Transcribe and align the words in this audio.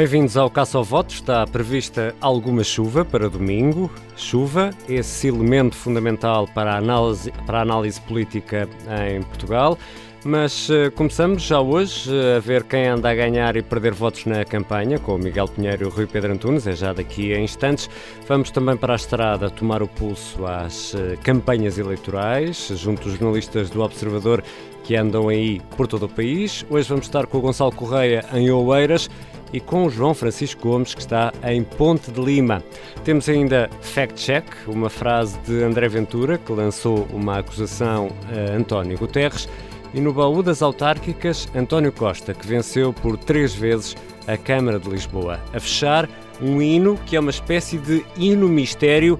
Bem-vindos 0.00 0.34
ao 0.34 0.48
Caça 0.48 0.78
ao 0.78 0.82
Voto. 0.82 1.12
Está 1.12 1.46
prevista 1.46 2.14
alguma 2.22 2.64
chuva 2.64 3.04
para 3.04 3.28
domingo. 3.28 3.90
Chuva, 4.16 4.70
esse 4.88 5.28
elemento 5.28 5.76
fundamental 5.76 6.48
para 6.54 6.72
a 6.72 6.78
análise, 6.78 7.30
para 7.44 7.58
a 7.58 7.60
análise 7.60 8.00
política 8.00 8.66
em 9.14 9.22
Portugal. 9.22 9.76
Mas 10.24 10.70
uh, 10.70 10.90
começamos 10.94 11.42
já 11.42 11.60
hoje 11.60 12.10
uh, 12.10 12.38
a 12.38 12.40
ver 12.40 12.64
quem 12.64 12.86
anda 12.86 13.10
a 13.10 13.14
ganhar 13.14 13.56
e 13.56 13.62
perder 13.62 13.92
votos 13.92 14.24
na 14.24 14.42
campanha, 14.42 14.98
com 14.98 15.16
o 15.16 15.18
Miguel 15.18 15.48
Pinheiro 15.48 15.84
e 15.84 15.86
o 15.86 15.90
Rui 15.90 16.06
Pedro 16.06 16.32
Antunes, 16.32 16.66
é 16.66 16.72
já 16.72 16.94
daqui 16.94 17.34
a 17.34 17.38
instantes. 17.38 17.88
Vamos 18.26 18.50
também 18.50 18.78
para 18.78 18.94
a 18.94 18.96
estrada 18.96 19.50
tomar 19.50 19.82
o 19.82 19.88
pulso 19.88 20.46
às 20.46 20.94
uh, 20.94 21.18
campanhas 21.22 21.76
eleitorais, 21.76 22.72
junto 22.74 23.06
aos 23.06 23.18
jornalistas 23.18 23.68
do 23.68 23.82
Observador 23.82 24.42
que 24.82 24.96
andam 24.96 25.28
aí 25.28 25.60
por 25.76 25.86
todo 25.86 26.06
o 26.06 26.08
país. 26.08 26.64
Hoje 26.70 26.88
vamos 26.88 27.04
estar 27.04 27.26
com 27.26 27.38
o 27.38 27.40
Gonçalo 27.40 27.72
Correia 27.72 28.24
em 28.32 28.50
Oeiras 28.50 29.10
e 29.52 29.60
com 29.60 29.84
o 29.84 29.90
João 29.90 30.14
Francisco 30.14 30.68
Gomes, 30.68 30.94
que 30.94 31.00
está 31.00 31.32
em 31.42 31.62
Ponte 31.62 32.10
de 32.10 32.20
Lima. 32.20 32.62
Temos 33.04 33.28
ainda 33.28 33.68
Fact 33.80 34.14
Check, 34.14 34.44
uma 34.66 34.88
frase 34.88 35.38
de 35.46 35.62
André 35.62 35.88
Ventura, 35.88 36.38
que 36.38 36.52
lançou 36.52 37.06
uma 37.12 37.38
acusação 37.38 38.10
a 38.28 38.56
António 38.56 38.98
Guterres 38.98 39.48
e 39.92 40.00
no 40.00 40.12
baú 40.12 40.42
das 40.42 40.62
autárquicas, 40.62 41.48
António 41.54 41.92
Costa, 41.92 42.32
que 42.32 42.46
venceu 42.46 42.92
por 42.92 43.16
três 43.16 43.54
vezes 43.54 43.96
a 44.26 44.36
Câmara 44.36 44.78
de 44.78 44.88
Lisboa. 44.88 45.40
A 45.52 45.58
fechar, 45.58 46.08
um 46.40 46.62
hino 46.62 46.96
que 47.06 47.16
é 47.16 47.20
uma 47.20 47.30
espécie 47.30 47.78
de 47.78 48.04
hino 48.16 48.48
mistério, 48.48 49.18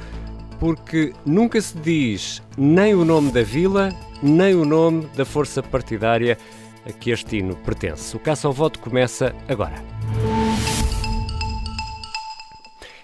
porque 0.59 1.12
nunca 1.25 1.61
se 1.61 1.77
diz 1.78 2.42
nem 2.56 2.95
o 2.95 3.05
nome 3.05 3.33
da 3.33 3.42
vila, 3.42 3.89
nem 4.23 4.55
o 4.55 4.65
nome 4.65 5.06
da 5.17 5.25
força 5.25 5.62
partidária 5.62 6.39
a 6.86 6.92
que 6.92 7.11
este 7.11 7.39
hino 7.39 7.56
pertence. 7.56 8.17
O 8.17 8.20
caça 8.20 8.47
ao 8.47 8.53
voto 8.53 8.78
começa 8.78 9.34
agora. 9.48 10.00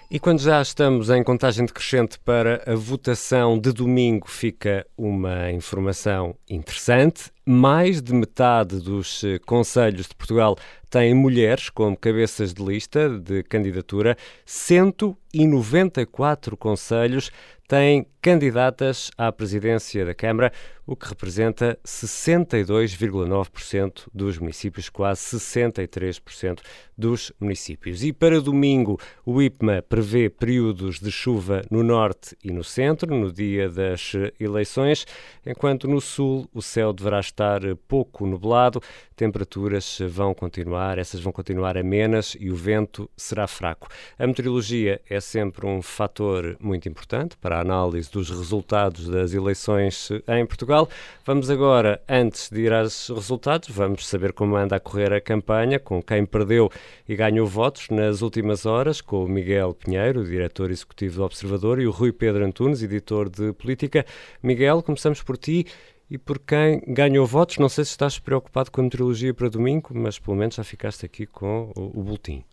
E 0.09 0.21
quando 0.21 0.39
já 0.39 0.61
estamos 0.61 1.09
em 1.09 1.21
contagem 1.21 1.65
decrescente 1.65 2.17
para 2.17 2.63
a 2.65 2.75
votação 2.75 3.59
de 3.59 3.73
domingo, 3.73 4.29
fica 4.29 4.87
uma 4.97 5.51
informação 5.51 6.33
interessante. 6.49 7.29
Mais 7.45 8.01
de 8.01 8.13
metade 8.13 8.79
dos 8.79 9.21
eh, 9.25 9.37
conselhos 9.39 10.07
de 10.07 10.15
Portugal 10.15 10.55
têm 10.89 11.13
mulheres 11.13 11.69
como 11.69 11.97
cabeças 11.97 12.53
de 12.53 12.63
lista 12.63 13.19
de 13.19 13.43
candidatura. 13.43 14.15
194 14.45 16.55
conselhos 16.55 17.29
têm 17.67 18.07
candidatas 18.21 19.09
à 19.17 19.31
presidência 19.31 20.05
da 20.05 20.13
Câmara, 20.13 20.51
o 20.85 20.95
que 20.95 21.07
representa 21.07 21.79
62,9% 21.85 24.07
dos 24.13 24.37
municípios, 24.37 24.89
quase 24.89 25.37
63% 25.37 26.59
dos 26.97 27.31
municípios. 27.39 28.03
E 28.03 28.13
para 28.13 28.41
domingo, 28.41 28.99
o 29.25 29.41
IPMA 29.41 29.81
prevê 29.81 30.29
períodos 30.29 30.99
de 30.99 31.11
chuva 31.11 31.63
no 31.69 31.83
norte 31.83 32.37
e 32.41 32.51
no 32.51 32.63
centro, 32.63 33.13
no 33.13 33.29
dia 33.31 33.69
das 33.69 34.13
eleições, 34.39 35.05
enquanto 35.45 35.89
no 35.89 35.99
sul 35.99 36.47
o 36.53 36.61
céu 36.61 36.93
deverá 36.93 37.19
estar 37.19 37.59
pouco 37.87 38.25
nublado, 38.25 38.81
temperaturas 39.15 39.99
vão 40.07 40.33
continuar, 40.33 40.97
essas 40.97 41.19
vão 41.19 41.33
continuar 41.33 41.77
amenas 41.77 42.37
e 42.39 42.49
o 42.49 42.55
vento 42.55 43.09
será 43.17 43.45
fraco. 43.47 43.89
A 44.17 44.25
meteorologia 44.25 45.01
é 45.09 45.19
sempre 45.19 45.65
um 45.65 45.81
fator 45.81 46.55
muito 46.61 46.87
importante 46.87 47.35
para 47.37 47.56
a 47.57 47.61
análise 47.61 48.09
dos 48.11 48.29
resultados 48.29 49.09
das 49.09 49.33
eleições 49.33 50.09
em 50.27 50.45
Portugal. 50.45 50.87
Vamos 51.25 51.49
agora, 51.49 52.01
antes 52.07 52.49
de 52.49 52.61
ir 52.61 52.73
aos 52.73 53.09
resultados, 53.09 53.69
vamos 53.69 54.07
saber 54.07 54.33
como 54.33 54.55
anda 54.55 54.75
a 54.75 54.79
correr 54.79 55.11
a 55.13 55.19
campanha, 55.19 55.79
com 55.79 56.01
quem 56.01 56.25
perdeu 56.25 56.71
e 57.07 57.15
ganhou 57.15 57.47
votos 57.47 57.89
nas 57.89 58.21
últimas 58.21 58.65
horas, 58.65 59.01
com 59.01 59.25
o 59.25 59.27
Miguel 59.27 59.73
Pinheiro, 59.73 60.23
diretor 60.23 60.71
executivo 60.71 61.17
do 61.17 61.23
Observador, 61.23 61.79
e 61.81 61.87
o 61.87 61.91
Rui 61.91 62.11
Pedro 62.11 62.45
Antunes, 62.45 62.81
editor 62.81 63.29
de 63.29 63.51
política. 63.53 64.05
Miguel, 64.41 64.81
começamos 64.81 65.21
por 65.21 65.37
ti 65.37 65.65
e 66.09 66.17
por 66.17 66.39
quem 66.39 66.81
ganhou 66.87 67.25
votos. 67.25 67.57
Não 67.57 67.69
sei 67.69 67.83
se 67.83 67.91
estás 67.91 68.19
preocupado 68.19 68.71
com 68.71 68.81
a 68.81 68.83
meteorologia 68.83 69.33
para 69.33 69.49
domingo, 69.49 69.89
mas 69.93 70.19
pelo 70.19 70.37
menos 70.37 70.55
já 70.55 70.63
ficaste 70.63 71.05
aqui 71.05 71.25
com 71.25 71.71
o, 71.75 71.99
o 71.99 72.03
boletim. 72.03 72.43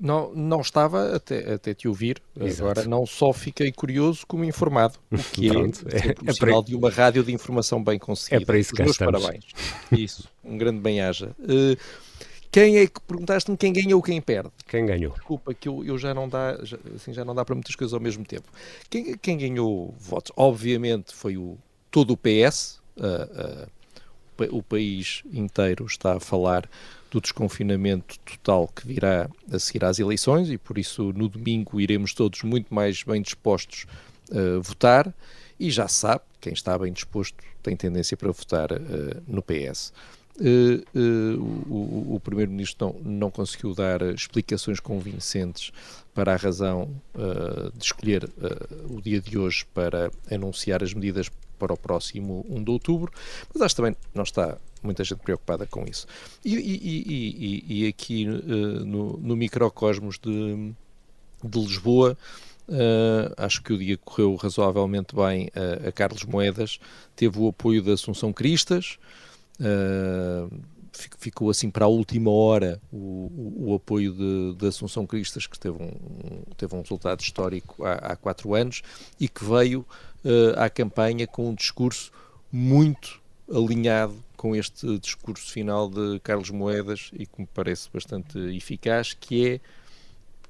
Não, 0.00 0.32
não 0.34 0.62
estava 0.62 1.14
até, 1.14 1.52
até 1.52 1.74
te 1.74 1.86
ouvir. 1.86 2.22
Exato. 2.40 2.62
Agora 2.62 2.88
não 2.88 3.04
só 3.04 3.32
fiquei 3.32 3.70
curioso 3.70 4.26
como 4.26 4.44
informado, 4.44 4.98
o 5.10 5.18
que 5.32 5.48
é 5.48 5.52
Pronto, 5.52 5.86
é, 5.88 5.96
é, 5.96 6.10
é 6.10 6.34
para... 6.38 6.62
de 6.62 6.74
uma 6.74 6.88
rádio 6.88 7.22
de 7.22 7.32
informação 7.32 7.84
bem 7.84 7.98
conseguida. 7.98 8.42
É 8.42 8.46
para 8.46 8.58
isso 8.58 8.74
que 8.74 8.82
Os 8.82 8.92
estamos. 8.92 9.20
parabéns. 9.20 9.44
Isso, 9.92 10.28
um 10.42 10.56
grande 10.56 10.80
bem-aja. 10.80 11.36
Uh, 11.40 11.76
quem 12.50 12.78
é 12.78 12.86
que 12.86 13.00
perguntaste-me 13.02 13.56
quem 13.56 13.72
ganhou 13.72 13.98
ou 13.98 14.02
quem 14.02 14.20
perde? 14.20 14.50
Quem 14.66 14.86
ganhou? 14.86 15.12
Desculpa, 15.12 15.54
que 15.54 15.68
eu, 15.68 15.84
eu 15.84 15.96
já 15.98 16.12
não 16.14 16.28
dá, 16.28 16.58
já, 16.62 16.78
assim 16.96 17.12
já 17.12 17.24
não 17.24 17.34
dá 17.34 17.44
para 17.44 17.54
muitas 17.54 17.76
coisas 17.76 17.92
ao 17.94 18.00
mesmo 18.00 18.24
tempo. 18.24 18.48
Quem, 18.88 19.16
quem 19.18 19.36
ganhou 19.36 19.94
votos? 19.98 20.32
Obviamente 20.34 21.14
foi 21.14 21.36
o 21.36 21.56
todo 21.90 22.12
o 22.12 22.16
PS. 22.16 22.80
Uh, 22.96 23.66
uh, 23.66 23.80
o 24.50 24.62
país 24.62 25.22
inteiro 25.32 25.84
está 25.84 26.14
a 26.14 26.20
falar 26.20 26.68
do 27.10 27.20
desconfinamento 27.20 28.18
total 28.20 28.68
que 28.68 28.86
virá 28.86 29.28
a 29.52 29.58
seguir 29.58 29.84
às 29.84 29.98
eleições 29.98 30.50
e 30.50 30.56
por 30.56 30.78
isso 30.78 31.12
no 31.12 31.28
domingo 31.28 31.80
iremos 31.80 32.14
todos 32.14 32.42
muito 32.42 32.72
mais 32.72 33.02
bem 33.02 33.20
dispostos 33.20 33.86
a 34.30 34.60
votar 34.60 35.12
e 35.58 35.70
já 35.70 35.86
sabe, 35.88 36.22
quem 36.40 36.54
está 36.54 36.78
bem 36.78 36.92
disposto 36.92 37.36
tem 37.62 37.76
tendência 37.76 38.16
para 38.16 38.32
votar 38.32 38.72
uh, 38.72 38.78
no 39.28 39.42
PS. 39.42 39.92
Uh, 40.40 40.82
uh, 40.98 41.42
o, 41.68 42.14
o 42.14 42.20
Primeiro-Ministro 42.20 42.96
não, 43.04 43.12
não 43.12 43.30
conseguiu 43.30 43.74
dar 43.74 44.00
explicações 44.14 44.80
convincentes 44.80 45.70
para 46.14 46.32
a 46.32 46.36
razão 46.36 46.90
de 47.74 47.84
escolher 47.84 48.28
o 48.90 49.00
dia 49.00 49.20
de 49.20 49.38
hoje 49.38 49.64
para 49.72 50.10
anunciar 50.30 50.82
as 50.82 50.92
medidas 50.92 51.30
para 51.58 51.72
o 51.72 51.76
próximo 51.76 52.44
1 52.48 52.64
de 52.64 52.70
outubro, 52.70 53.12
mas 53.52 53.62
acho 53.62 53.76
também 53.76 53.94
não 54.12 54.24
está 54.24 54.58
muita 54.82 55.04
gente 55.04 55.18
preocupada 55.18 55.66
com 55.66 55.84
isso. 55.84 56.06
E, 56.44 56.54
e, 56.54 57.64
e, 57.68 57.84
e 57.84 57.88
aqui 57.88 58.26
uh, 58.28 58.84
no, 58.84 59.16
no, 59.18 59.36
microcosmos 59.36 60.18
de, 60.18 60.72
de 61.44 61.58
Lisboa, 61.60 62.16
uh, 62.68 63.34
acho 63.36 63.62
que 63.62 63.72
o 63.72 63.78
dia 63.78 63.96
correu 63.98 64.34
razoavelmente 64.36 65.14
bem 65.14 65.50
a, 65.54 65.88
a 65.88 65.92
Carlos 65.92 66.24
Moedas, 66.24 66.78
teve 67.14 67.38
o 67.38 67.48
apoio 67.48 67.82
da 67.82 67.92
Assunção 67.92 68.32
Cristas, 68.32 68.98
uh, 69.60 70.50
ficou 71.18 71.50
assim 71.50 71.70
para 71.70 71.84
a 71.84 71.88
última 71.88 72.30
hora 72.30 72.80
o, 72.92 72.96
o, 72.96 73.70
o 73.70 73.74
apoio 73.74 74.12
de, 74.12 74.54
de, 74.54 74.66
Assunção 74.66 75.06
Cristas, 75.06 75.46
que 75.46 75.58
teve 75.58 75.82
um, 75.82 76.42
teve 76.56 76.74
um 76.74 76.82
resultado 76.82 77.20
histórico 77.20 77.84
há, 77.84 78.12
há 78.12 78.16
quatro 78.16 78.54
anos 78.54 78.82
e 79.18 79.28
que 79.28 79.44
veio 79.44 79.80
uh, 80.24 80.58
à 80.58 80.68
campanha 80.68 81.26
com 81.26 81.48
um 81.48 81.54
discurso 81.54 82.12
muito 82.52 83.20
alinhado 83.48 84.14
com 84.40 84.56
este 84.56 84.98
discurso 84.98 85.52
final 85.52 85.86
de 85.86 86.18
Carlos 86.20 86.48
Moedas 86.48 87.10
e 87.12 87.26
que 87.26 87.42
me 87.42 87.46
parece 87.52 87.90
bastante 87.92 88.38
eficaz, 88.56 89.12
que 89.12 89.46
é 89.46 89.60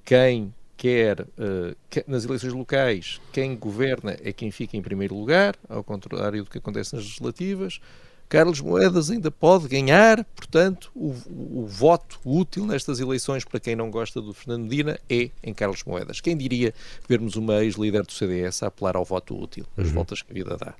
quem 0.04 0.54
quer, 0.76 1.22
uh, 1.22 1.76
nas 2.06 2.24
eleições 2.24 2.52
locais, 2.52 3.20
quem 3.32 3.56
governa 3.56 4.16
é 4.22 4.32
quem 4.32 4.52
fica 4.52 4.76
em 4.76 4.80
primeiro 4.80 5.16
lugar, 5.16 5.56
ao 5.68 5.82
contrário 5.82 6.44
do 6.44 6.48
que 6.48 6.58
acontece 6.58 6.94
nas 6.94 7.02
legislativas. 7.02 7.80
Carlos 8.28 8.60
Moedas 8.60 9.10
ainda 9.10 9.28
pode 9.28 9.66
ganhar, 9.66 10.24
portanto, 10.36 10.92
o, 10.94 11.08
o, 11.28 11.62
o, 11.64 11.66
voto 11.66 12.20
útil 12.24 12.64
nestas 12.66 13.00
eleições 13.00 13.44
para 13.44 13.58
quem 13.58 13.74
não 13.74 13.90
gosta 13.90 14.20
do 14.20 14.32
Fernando 14.32 14.68
Medina 14.68 15.00
é 15.10 15.30
em 15.42 15.52
Carlos 15.52 15.82
Moedas. 15.82 16.20
Quem 16.20 16.36
diria 16.36 16.72
vermos 17.08 17.34
uma 17.34 17.64
ex-líder 17.64 18.04
do 18.04 18.12
CDS 18.12 18.62
a 18.62 18.68
apelar 18.68 18.94
ao 18.94 19.04
voto 19.04 19.36
útil, 19.36 19.66
as 19.76 19.88
uhum. 19.88 19.94
voltas 19.94 20.22
que 20.22 20.30
a 20.30 20.34
vida 20.34 20.56
dá. 20.56 20.75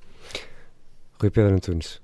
Rui 1.19 1.29
Pedro 1.29 1.53
Antunes. 1.53 1.99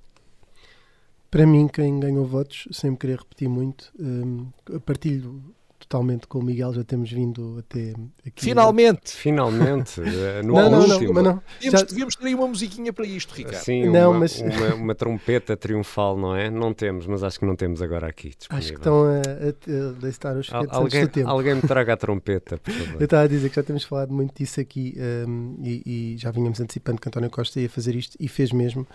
Para 1.29 1.45
mim, 1.45 1.67
quem 1.67 1.99
ganhou 1.99 2.25
votos, 2.25 2.67
sem 2.71 2.91
me 2.91 2.97
querer 2.97 3.19
repetir 3.19 3.49
muito, 3.49 3.91
um, 3.99 4.49
partilho 4.85 5.55
totalmente 5.87 6.27
com 6.27 6.39
o 6.39 6.43
Miguel, 6.43 6.73
já 6.73 6.83
temos 6.83 7.11
vindo 7.11 7.57
até 7.59 7.93
aqui. 8.25 8.43
Finalmente! 8.43 9.11
Finalmente! 9.11 10.01
Eh, 10.01 10.41
no 10.43 10.53
não, 10.53 10.69
não, 10.69 10.87
não, 10.87 11.23
não, 11.23 11.43
Devíamos, 11.59 11.79
já... 11.79 11.85
devíamos 11.85 12.15
ter 12.15 12.27
aí 12.27 12.35
uma 12.35 12.47
musiquinha 12.47 12.91
para 12.91 13.05
isto, 13.05 13.33
Ricardo. 13.33 13.63
Sim, 13.63 13.89
não, 13.89 14.11
uma, 14.11 14.19
mas... 14.19 14.39
uma, 14.41 14.75
uma, 14.75 14.95
trompeta 14.95 15.55
triunfal, 15.55 16.17
não 16.17 16.35
é? 16.35 16.49
Não 16.49 16.73
temos, 16.73 17.07
mas 17.07 17.23
acho 17.23 17.39
que 17.39 17.45
não 17.45 17.55
temos 17.55 17.81
agora 17.81 18.07
aqui 18.07 18.33
disponível. 18.37 18.57
Acho 18.57 18.73
que 18.73 18.79
estão 18.79 19.05
a, 19.05 20.29
a, 20.29 20.33
a 20.33 20.37
os 20.37 20.53
Al 20.53 20.65
alguém, 20.69 21.01
do 21.01 21.07
tempo. 21.07 21.29
Alguém 21.29 21.55
me 21.55 21.61
traga 21.61 21.93
a 21.93 21.97
trompeta, 21.97 22.57
por 22.57 22.73
favor. 22.73 23.01
Eu 23.01 23.05
estava 23.05 23.23
a 23.23 23.27
dizer 23.27 23.49
que 23.49 23.55
já 23.55 23.63
temos 23.63 23.83
falado 23.83 24.13
muito 24.13 24.33
disso 24.35 24.59
aqui 24.59 24.95
um, 25.27 25.55
e, 25.63 25.83
e, 25.85 26.17
já 26.17 26.31
vínhamos 26.31 26.59
antecipando 26.59 26.99
que 26.99 27.07
António 27.07 27.29
Costa 27.29 27.59
ia 27.59 27.69
fazer 27.69 27.95
isto 27.95 28.17
e 28.19 28.27
fez 28.27 28.51
mesmo 28.51 28.85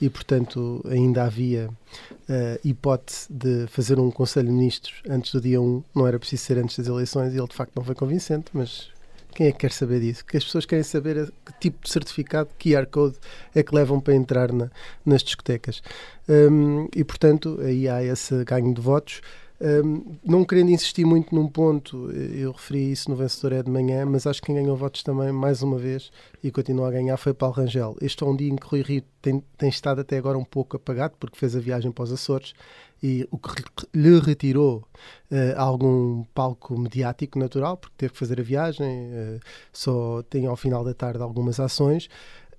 e, 0.00 0.10
portanto, 0.10 0.84
ainda 0.88 1.24
havia 1.24 1.68
uh, 1.68 2.58
hipótese 2.64 3.26
de 3.30 3.66
fazer 3.68 3.98
um 3.98 4.10
Conselho 4.10 4.48
de 4.48 4.54
Ministros 4.54 5.02
antes 5.08 5.32
do 5.32 5.40
dia 5.40 5.60
1, 5.60 5.82
não 5.94 6.06
era 6.06 6.18
preciso 6.18 6.41
ser 6.42 6.58
antes 6.58 6.78
das 6.78 6.86
eleições 6.86 7.32
e 7.32 7.38
ele 7.38 7.48
de 7.48 7.54
facto 7.54 7.72
não 7.74 7.84
foi 7.84 7.94
convincente, 7.94 8.46
mas 8.52 8.90
quem 9.34 9.46
é 9.46 9.52
que 9.52 9.58
quer 9.58 9.72
saber 9.72 10.00
disso? 10.00 10.24
Que 10.24 10.36
as 10.36 10.44
pessoas 10.44 10.66
querem 10.66 10.82
saber 10.84 11.32
que 11.44 11.52
tipo 11.58 11.82
de 11.82 11.90
certificado, 11.90 12.50
QR 12.58 12.86
Code, 12.86 13.16
é 13.54 13.62
que 13.62 13.74
levam 13.74 14.00
para 14.00 14.14
entrar 14.14 14.52
na, 14.52 14.70
nas 15.04 15.22
discotecas. 15.22 15.82
Um, 16.28 16.88
e 16.94 17.02
portanto, 17.02 17.58
aí 17.62 17.88
há 17.88 18.02
esse 18.02 18.44
ganho 18.44 18.74
de 18.74 18.80
votos. 18.80 19.22
Um, 19.64 20.16
não 20.24 20.44
querendo 20.44 20.70
insistir 20.70 21.04
muito 21.04 21.32
num 21.32 21.46
ponto, 21.46 22.10
eu 22.10 22.50
referi 22.50 22.90
isso 22.90 23.08
no 23.08 23.14
vencedor 23.14 23.52
é 23.52 23.62
de 23.62 23.70
manhã, 23.70 24.04
mas 24.04 24.26
acho 24.26 24.40
que 24.40 24.46
quem 24.46 24.56
ganhou 24.56 24.76
votos 24.76 25.04
também, 25.04 25.30
mais 25.30 25.62
uma 25.62 25.78
vez, 25.78 26.10
e 26.42 26.50
continua 26.50 26.88
a 26.88 26.90
ganhar, 26.90 27.16
foi 27.16 27.32
Paulo 27.32 27.54
Rangel. 27.54 27.96
Este 28.00 28.24
é 28.24 28.26
um 28.26 28.34
dia 28.34 28.50
em 28.50 28.56
que 28.56 28.66
Rui 28.66 28.82
Rio 28.82 29.04
tem, 29.20 29.40
tem 29.56 29.68
estado 29.68 30.00
até 30.00 30.18
agora 30.18 30.36
um 30.36 30.44
pouco 30.44 30.76
apagado, 30.76 31.14
porque 31.20 31.38
fez 31.38 31.54
a 31.54 31.60
viagem 31.60 31.92
para 31.92 32.02
os 32.02 32.12
Açores, 32.12 32.54
e 33.00 33.26
o 33.30 33.38
que 33.38 33.62
lhe 33.94 34.18
retirou 34.18 34.84
uh, 35.30 35.36
algum 35.56 36.24
palco 36.34 36.76
mediático 36.76 37.38
natural, 37.38 37.76
porque 37.76 37.94
teve 37.96 38.12
que 38.12 38.18
fazer 38.18 38.40
a 38.40 38.44
viagem, 38.44 38.86
uh, 38.86 39.40
só 39.72 40.22
tem 40.28 40.46
ao 40.46 40.56
final 40.56 40.84
da 40.84 40.92
tarde 40.92 41.22
algumas 41.22 41.60
ações. 41.60 42.08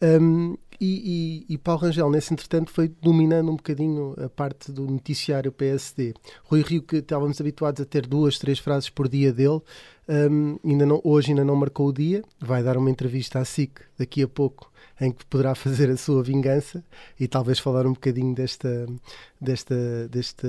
Um, 0.04 0.58
e, 0.82 1.46
e, 1.48 1.54
e, 1.54 1.58
Paulo 1.58 1.82
Rangel, 1.82 2.10
nesse 2.10 2.34
entretanto, 2.34 2.70
foi 2.70 2.90
dominando 2.90 3.50
um 3.50 3.56
bocadinho 3.56 4.14
a 4.22 4.28
parte 4.28 4.70
do 4.70 4.86
noticiário 4.86 5.50
PSD. 5.50 6.14
Rui 6.44 6.62
Rio, 6.62 6.82
que 6.82 6.98
estávamos 6.98 7.40
habituados 7.40 7.80
a 7.80 7.86
ter 7.86 8.06
duas, 8.06 8.38
três 8.38 8.60
frases 8.60 8.90
por 8.90 9.08
dia 9.08 9.32
dele, 9.32 9.62
um, 10.10 10.60
ainda 10.62 10.86
não, 10.86 11.00
hoje 11.06 11.30
ainda 11.30 11.46
não 11.46 11.56
marcou 11.56 11.88
o 11.88 11.94
dia, 11.94 12.22
vai 12.38 12.62
dar 12.62 12.76
uma 12.76 12.92
entrevista 12.92 13.40
à 13.40 13.46
SIC 13.46 13.80
daqui 13.98 14.22
a 14.24 14.28
pouco 14.28 14.70
em 15.00 15.10
que 15.10 15.26
poderá 15.26 15.56
fazer 15.56 15.90
a 15.90 15.96
sua 15.96 16.22
vingança 16.22 16.84
e 17.18 17.30
talvez 17.30 17.60
falar 17.60 17.86
um 17.88 17.94
bocadinho 17.94 18.36
desta, 18.36 18.86
desta, 19.40 20.10
deste 20.10 20.46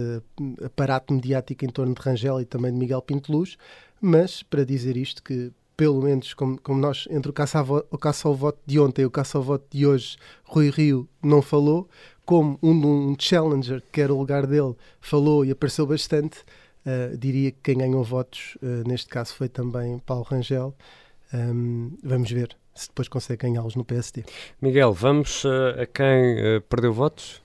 aparato 0.64 1.14
mediático 1.14 1.64
em 1.64 1.68
torno 1.68 1.94
de 1.94 2.00
Rangel 2.00 2.40
e 2.40 2.44
também 2.44 2.72
de 2.72 2.78
Miguel 2.78 3.02
Pinteluz, 3.02 3.56
mas 4.00 4.42
para 4.42 4.64
dizer 4.64 4.96
isto 4.96 5.22
que 5.22 5.52
pelo 5.76 6.02
menos 6.02 6.34
como, 6.34 6.60
como 6.60 6.80
nós, 6.80 7.06
entre 7.10 7.30
o 7.30 7.32
caça, 7.32 7.62
o 7.90 7.98
caça 7.98 8.28
ao 8.28 8.34
voto 8.34 8.58
de 8.64 8.78
ontem 8.78 9.02
e 9.02 9.06
o 9.06 9.10
caça 9.10 9.38
ao 9.38 9.44
voto 9.44 9.64
de 9.70 9.86
hoje, 9.86 10.16
Rui 10.44 10.70
Rio 10.70 11.08
não 11.22 11.42
falou, 11.42 11.88
como 12.24 12.58
um, 12.62 13.10
um 13.10 13.16
challenger, 13.18 13.82
que 13.92 14.00
era 14.00 14.12
o 14.12 14.18
lugar 14.18 14.46
dele, 14.46 14.74
falou 15.00 15.44
e 15.44 15.50
apareceu 15.50 15.86
bastante, 15.86 16.38
uh, 16.86 17.16
diria 17.16 17.50
que 17.50 17.58
quem 17.62 17.78
ganhou 17.78 18.02
votos, 18.02 18.56
uh, 18.62 18.88
neste 18.88 19.08
caso, 19.08 19.34
foi 19.34 19.48
também 19.48 19.98
Paulo 19.98 20.24
Rangel. 20.24 20.74
Um, 21.32 21.96
vamos 22.02 22.30
ver 22.30 22.56
se 22.74 22.88
depois 22.88 23.08
consegue 23.08 23.42
ganhá-los 23.42 23.74
no 23.74 23.84
PSD. 23.84 24.24
Miguel, 24.60 24.92
vamos 24.92 25.44
uh, 25.44 25.80
a 25.80 25.86
quem 25.86 26.60
perdeu 26.68 26.92
votos? 26.92 27.42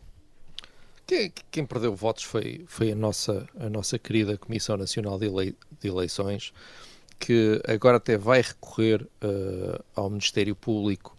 Quem, 1.06 1.34
quem, 1.50 1.66
perdeu 1.66 1.96
votos 1.96 2.24
foi, 2.24 2.64
foi 2.68 2.92
a, 2.92 2.96
nossa, 2.96 3.48
a 3.60 3.68
nossa 3.68 3.98
querida 3.98 4.38
Comissão 4.38 4.78
Nacional 4.78 5.18
de, 5.18 5.25
Ele, 5.25 5.56
de 5.82 5.88
Eleições, 5.88 6.54
que 7.19 7.62
agora 7.68 7.98
até 7.98 8.18
vai 8.18 8.42
recorrer 8.42 9.01
uh, 9.01 9.83
ao 9.94 10.10
Ministério 10.10 10.56
Público 10.56 11.16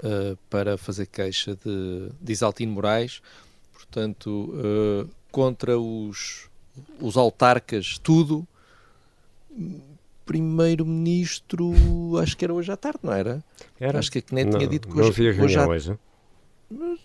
uh, 0.00 0.36
para 0.50 0.76
fazer 0.76 1.06
queixa 1.06 1.56
de, 1.64 2.10
de 2.20 2.32
Isaltino 2.32 2.72
Moraes, 2.72 3.22
portanto, 3.72 4.52
uh, 4.54 5.08
contra 5.32 5.78
os, 5.78 6.48
os 7.00 7.16
autarcas, 7.16 7.98
tudo. 7.98 8.46
Primeiro-Ministro, 10.26 11.72
acho 12.20 12.36
que 12.36 12.44
era 12.44 12.52
hoje 12.52 12.70
à 12.70 12.76
tarde, 12.76 12.98
não 13.02 13.12
era? 13.14 13.42
era. 13.80 13.98
Acho 13.98 14.12
que 14.12 14.18
a 14.18 14.22
CNE 14.22 14.50
tinha 14.50 14.66
dito 14.66 14.86
que 14.86 14.92
hoje, 14.92 15.02
não 15.02 15.08
havia 15.08 15.42
hoje, 15.42 15.58
à... 15.58 15.66
hoje. 15.66 15.98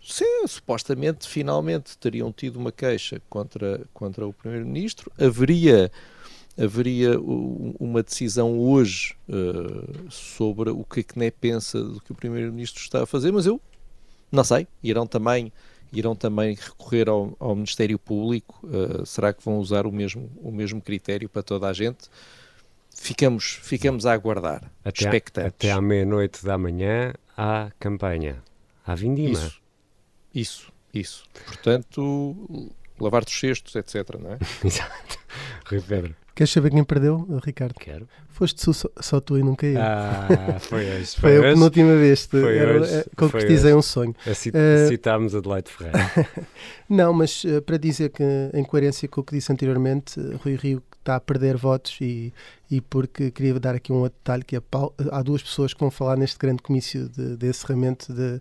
Sim, 0.04 0.46
supostamente, 0.46 1.26
finalmente 1.26 1.98
teriam 1.98 2.34
tido 2.34 2.58
uma 2.58 2.72
queixa 2.72 3.22
contra, 3.30 3.82
contra 3.94 4.28
o 4.28 4.34
Primeiro-Ministro. 4.34 5.10
Haveria 5.18 5.90
haveria 6.58 7.20
uma 7.20 8.04
decisão 8.04 8.60
hoje 8.60 9.16
uh, 9.28 10.12
sobre 10.12 10.70
o 10.70 10.84
que 10.84 11.00
a 11.00 11.04
CNE 11.04 11.32
pensa 11.32 11.84
do 11.84 12.00
que 12.00 12.12
o 12.12 12.16
Primeiro-Ministro 12.16 12.82
está 12.82 13.04
a 13.04 13.06
fazer, 13.06 13.32
mas 13.32 13.46
eu 13.46 13.60
não 14.32 14.44
sei, 14.44 14.68
irão 14.82 15.06
também, 15.06 15.52
irão 15.92 16.16
também 16.16 16.56
recorrer 16.56 17.10
ao, 17.10 17.36
ao 17.40 17.56
Ministério 17.56 17.98
Público, 18.00 18.60
uh, 18.66 19.06
será 19.06 19.34
que 19.34 19.44
vão 19.44 19.60
usar 19.60 19.86
o 19.86 19.92
mesmo, 19.92 20.32
o 20.42 20.52
mesmo 20.52 20.82
critério 20.82 21.30
para 21.30 21.44
toda 21.44 21.68
a 21.68 21.74
gente? 21.74 22.10
Ficamos, 22.96 23.60
ficamos 23.62 24.06
a 24.06 24.14
aguardar, 24.14 24.72
até, 24.86 25.06
expectantes. 25.06 25.54
Até 25.56 25.72
à 25.72 25.82
meia-noite 25.82 26.46
da 26.46 26.58
manhã 26.58 27.14
há 27.36 27.72
campanha, 27.80 28.42
há 28.86 28.94
vindima. 28.94 29.40
Isso, 29.40 29.62
isso, 30.34 30.74
isso. 30.94 31.24
Portanto, 31.46 32.72
lavar 33.00 33.24
dos 33.26 33.34
cestos, 33.34 33.76
etc, 33.76 34.18
não 34.20 34.34
é? 34.34 34.40
Exato. 34.66 35.20
Rui 35.66 35.82
Pedro. 35.82 36.16
Queres 36.36 36.52
saber 36.52 36.72
quem 36.72 36.84
perdeu, 36.84 37.28
Ricardo? 37.44 37.76
Quero. 37.76 38.08
Foste 38.28 38.60
só, 38.60 38.90
só 39.00 39.20
tu 39.20 39.38
e 39.38 39.44
nunca 39.44 39.68
eu. 39.68 39.80
Ah, 39.80 40.58
foi 40.60 40.84
hoje. 40.90 41.16
Foi, 41.16 41.38
foi 41.38 41.38
a 41.38 41.54
penúltima 41.54 41.96
vez. 41.96 42.26
Foi 42.26 42.58
era, 42.58 42.82
hoje. 42.82 42.92
É, 42.92 43.06
concretizei 43.16 43.74
um 43.76 43.82
sonho. 43.84 44.16
Cit 44.34 44.58
uh, 44.58 44.88
citámos 44.88 45.36
Adelaide 45.36 45.70
Ferreira. 45.70 46.12
não, 46.90 47.14
mas 47.14 47.44
uh, 47.44 47.62
para 47.62 47.78
dizer 47.78 48.10
que, 48.10 48.24
em 48.52 48.64
coerência 48.64 49.08
com 49.08 49.22
o 49.22 49.24
que 49.24 49.36
disse 49.36 49.52
anteriormente, 49.54 50.20
uh, 50.20 50.40
Rui 50.44 50.56
Rio 50.56 50.82
está 50.98 51.18
a 51.18 51.20
perder 51.20 51.56
votos 51.56 52.00
e, 52.02 52.34
e 52.72 52.82
porque 52.82 53.30
queria 53.30 53.60
dar 53.60 53.76
aqui 53.76 53.94
um 53.94 53.98
outro 53.98 54.18
detalhe, 54.18 54.44
que 54.44 54.56
é, 54.56 54.62
há 55.12 55.22
duas 55.22 55.44
pessoas 55.44 55.72
que 55.72 55.80
vão 55.80 55.92
falar 55.92 56.18
neste 56.18 56.40
grande 56.40 56.64
comício 56.64 57.08
de, 57.10 57.38
de 57.38 57.48
encerramento 57.48 58.12
de, 58.12 58.40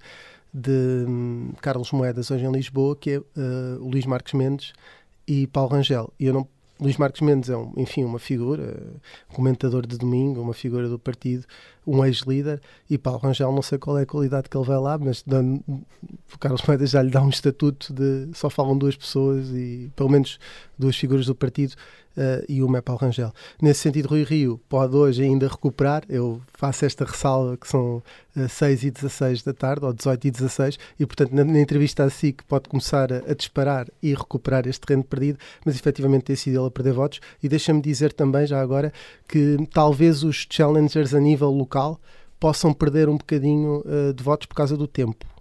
de 0.55 1.05
um, 1.07 1.53
Carlos 1.61 1.93
Moedas 1.93 2.31
hoje 2.31 2.47
em 2.47 2.53
Lisboa, 2.53 2.97
que 2.97 3.11
é 3.11 3.19
o 3.79 3.89
Luís 3.89 4.07
Marques 4.07 4.33
Mendes 4.33 4.73
e 5.27 5.47
Paulo 5.49 5.73
Rangel. 5.73 6.11
E 6.19 6.27
eu 6.27 6.33
não 6.33 6.49
Luís 6.83 6.97
Marques 6.97 7.21
Mendes 7.21 7.49
é, 7.49 7.57
um, 7.57 7.73
enfim, 7.77 8.03
uma 8.03 8.19
figura, 8.19 8.77
comentador 9.33 9.87
de 9.87 9.97
domingo, 9.97 10.41
uma 10.41 10.53
figura 10.53 10.89
do 10.89 10.99
partido, 10.99 11.47
um 11.87 12.05
ex-líder, 12.05 12.61
e 12.91 12.99
Paulo 12.99 13.21
Rangel, 13.21 13.53
não 13.53 13.63
sei 13.63 13.79
qual 13.79 13.99
é 13.99 14.03
a 14.03 14.07
qualidade 14.07 14.49
que 14.49 14.57
ele 14.57 14.67
vai 14.67 14.79
lá, 14.79 14.99
mas 14.99 15.23
dando, 15.25 15.63
o 16.35 16.39
Carlos 16.39 16.63
Moedas 16.67 16.91
já 16.91 17.01
lhe 17.01 17.11
dá 17.11 17.23
um 17.23 17.29
estatuto 17.29 17.93
de 17.93 18.29
só 18.35 18.51
falam 18.51 18.77
duas 18.77 18.97
pessoas 18.97 19.49
e 19.51 19.91
pelo 19.95 20.11
menos 20.11 20.41
duas 20.83 20.97
figuras 20.97 21.27
do 21.27 21.35
partido 21.35 21.75
uh, 22.17 22.45
e 22.49 22.63
uma 22.63 22.79
é 22.79 22.81
Paulo 22.81 23.01
Rangel. 23.01 23.33
Nesse 23.61 23.81
sentido, 23.81 24.09
Rui 24.09 24.25
Rio 24.25 24.61
pode 24.69 24.95
hoje 24.95 25.23
ainda 25.23 25.49
recuperar, 25.49 26.03
eu 26.09 26.41
faço 26.53 26.85
esta 26.85 27.05
ressalva 27.05 27.57
que 27.57 27.69
são 27.69 27.97
uh, 27.97 28.03
eh, 28.37 28.49
6 28.49 28.85
e 28.85 28.91
16 28.91 29.43
da 29.43 29.53
tarde, 29.53 29.85
ou 29.85 29.93
18 29.93 30.27
e 30.27 30.31
16, 30.31 30.79
e 30.99 31.07
portanto 31.07 31.33
na, 31.33 31.45
na 31.45 31.61
entrevista 31.61 32.05
a 32.05 32.11
si 32.11 32.33
que 32.33 32.45
pode 32.45 32.69
começar 32.69 33.13
a, 33.13 33.19
a, 33.31 33.35
disparar 33.35 33.89
e 34.03 34.13
recuperar 34.13 34.67
este 34.67 34.81
terreno 34.81 35.05
perdido, 35.05 35.39
mas 35.65 35.77
efetivamente 35.77 36.25
tem 36.25 36.37
sido 36.37 36.59
ele 36.59 36.67
a 36.67 36.71
perder 36.71 36.93
votos, 36.93 37.21
e 37.43 37.49
deixa-me 37.49 37.81
dizer 37.81 38.13
também 38.13 38.47
já 38.47 38.61
agora 38.61 38.93
que 39.29 39.57
talvez 39.73 40.23
os 40.23 40.47
challengers 40.51 41.15
a 41.15 41.21
nível 41.21 41.51
local 41.51 42.01
possam 42.41 42.75
perder 42.75 43.09
um 43.09 43.17
bocadinho 43.17 43.85
uh, 43.87 44.13
de 44.13 44.23
votos 44.23 44.47
por 44.47 44.55
causa 44.55 44.77
do 44.77 44.89
tempo. 44.89 45.32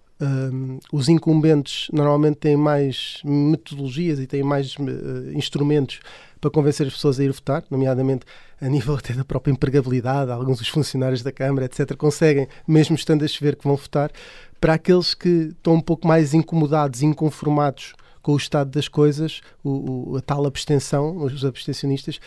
Os 0.92 1.10
incumbentes 1.10 1.88
normalmente 1.92 2.38
têm 2.38 2.56
mais 2.56 3.22
metodologias 3.24 4.20
e 4.20 4.28
têm 4.28 4.44
mais 4.44 4.76
uh, 4.76 5.32
instrumentos 5.34 6.00
para 6.40 6.52
convencer 6.52 6.88
as 6.88 6.94
pessoas 6.94 7.20
a 7.20 7.24
ir 7.24 7.32
votar, 7.32 7.64
nomeadamente 7.70 8.26
a 8.60 8.68
nível 8.68 8.96
até 8.96 9.14
da 9.14 9.24
própria 9.24 9.52
empregabilidade, 9.52 10.32
alguns 10.32 10.60
dos 10.60 10.68
funcionários 10.68 11.24
da 11.24 11.32
Câmara, 11.32 11.66
etc., 11.66 11.96
conseguem, 11.96 12.48
mesmo 12.68 12.96
estando 12.96 13.24
a 13.24 13.28
chover, 13.28 13.56
que 13.56 13.64
vão 13.64 13.76
votar. 13.76 14.12
Para 14.60 14.76
aqueles 14.76 15.14
que 15.14 15.50
estão 15.52 15.76
um 15.76 15.82
pouco 15.82 16.08
mais 16.08 16.34
incomodados, 16.34 17.02
inconformados 17.02 17.94
com 18.22 18.34
o 18.34 18.38
estado 18.38 18.70
das 18.70 18.88
coisas, 18.88 19.42
o, 19.64 20.12
o, 20.12 20.18
a 20.18 20.22
tal 20.22 20.46
abstenção, 20.46 21.18
os 21.18 21.44
abstencionistas, 21.44 22.20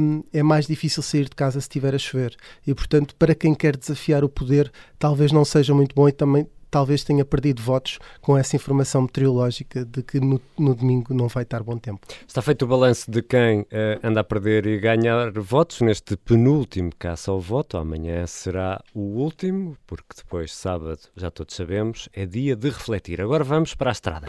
um, 0.00 0.22
é 0.32 0.42
mais 0.42 0.66
difícil 0.66 1.02
sair 1.02 1.24
de 1.24 1.36
casa 1.36 1.60
se 1.60 1.64
estiver 1.64 1.94
a 1.94 1.98
chover. 1.98 2.34
E, 2.66 2.74
portanto, 2.74 3.14
para 3.16 3.34
quem 3.34 3.54
quer 3.54 3.76
desafiar 3.76 4.24
o 4.24 4.28
poder, 4.28 4.72
talvez 4.98 5.32
não 5.32 5.44
seja 5.44 5.74
muito 5.74 5.94
bom 5.94 6.08
e 6.08 6.12
também 6.12 6.46
talvez 6.74 7.04
tenha 7.04 7.24
perdido 7.24 7.62
votos 7.62 8.00
com 8.20 8.36
essa 8.36 8.56
informação 8.56 9.02
meteorológica 9.02 9.84
de 9.84 10.02
que 10.02 10.18
no, 10.18 10.40
no 10.58 10.74
domingo 10.74 11.14
não 11.14 11.28
vai 11.28 11.44
estar 11.44 11.62
bom 11.62 11.78
tempo. 11.78 12.04
Está 12.26 12.42
feito 12.42 12.64
o 12.64 12.66
balanço 12.66 13.08
de 13.08 13.22
quem 13.22 13.60
uh, 13.60 13.66
anda 14.02 14.22
a 14.22 14.24
perder 14.24 14.66
e 14.66 14.80
ganhar 14.80 15.30
votos 15.30 15.80
neste 15.82 16.16
penúltimo 16.16 16.90
caça 16.98 17.30
ao 17.30 17.40
voto. 17.40 17.76
Amanhã 17.76 18.26
será 18.26 18.82
o 18.92 19.20
último, 19.20 19.76
porque 19.86 20.16
depois, 20.16 20.52
sábado, 20.52 20.98
já 21.14 21.30
todos 21.30 21.54
sabemos, 21.54 22.08
é 22.12 22.26
dia 22.26 22.56
de 22.56 22.70
refletir. 22.70 23.20
Agora 23.20 23.44
vamos 23.44 23.72
para 23.76 23.90
a 23.90 23.92
estrada. 23.92 24.26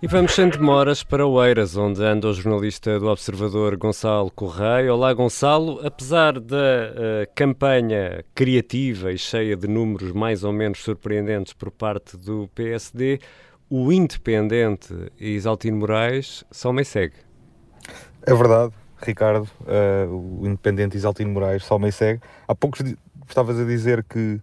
E 0.00 0.06
vamos 0.06 0.32
sem 0.32 0.48
demoras 0.48 1.02
para 1.02 1.26
Oeiras, 1.26 1.76
onde 1.76 2.04
anda 2.04 2.28
o 2.28 2.32
jornalista 2.32 3.00
do 3.00 3.08
Observador 3.08 3.76
Gonçalo 3.76 4.30
Correia. 4.30 4.94
Olá, 4.94 5.12
Gonçalo. 5.12 5.84
Apesar 5.84 6.38
da 6.38 6.56
uh, 6.56 7.32
campanha 7.34 8.24
criativa 8.32 9.10
e 9.10 9.18
cheia 9.18 9.56
de 9.56 9.66
números 9.66 10.12
mais 10.12 10.44
ou 10.44 10.52
menos 10.52 10.84
surpreendentes 10.84 11.52
por 11.52 11.72
parte 11.72 12.16
do 12.16 12.48
PSD, 12.54 13.18
o 13.68 13.90
independente 13.90 14.94
Isaltino 15.18 15.78
Moraes 15.78 16.44
só 16.48 16.72
me 16.72 16.84
segue. 16.84 17.16
É 18.24 18.32
verdade, 18.32 18.72
Ricardo. 19.02 19.50
Uh, 19.62 20.40
o 20.42 20.46
independente 20.46 20.96
Isaltino 20.96 21.32
Moraes 21.32 21.64
só 21.64 21.76
me 21.76 21.90
segue. 21.90 22.20
Há 22.46 22.54
poucos 22.54 22.84
estavas 23.28 23.58
a 23.58 23.64
dizer 23.64 24.04
que 24.04 24.40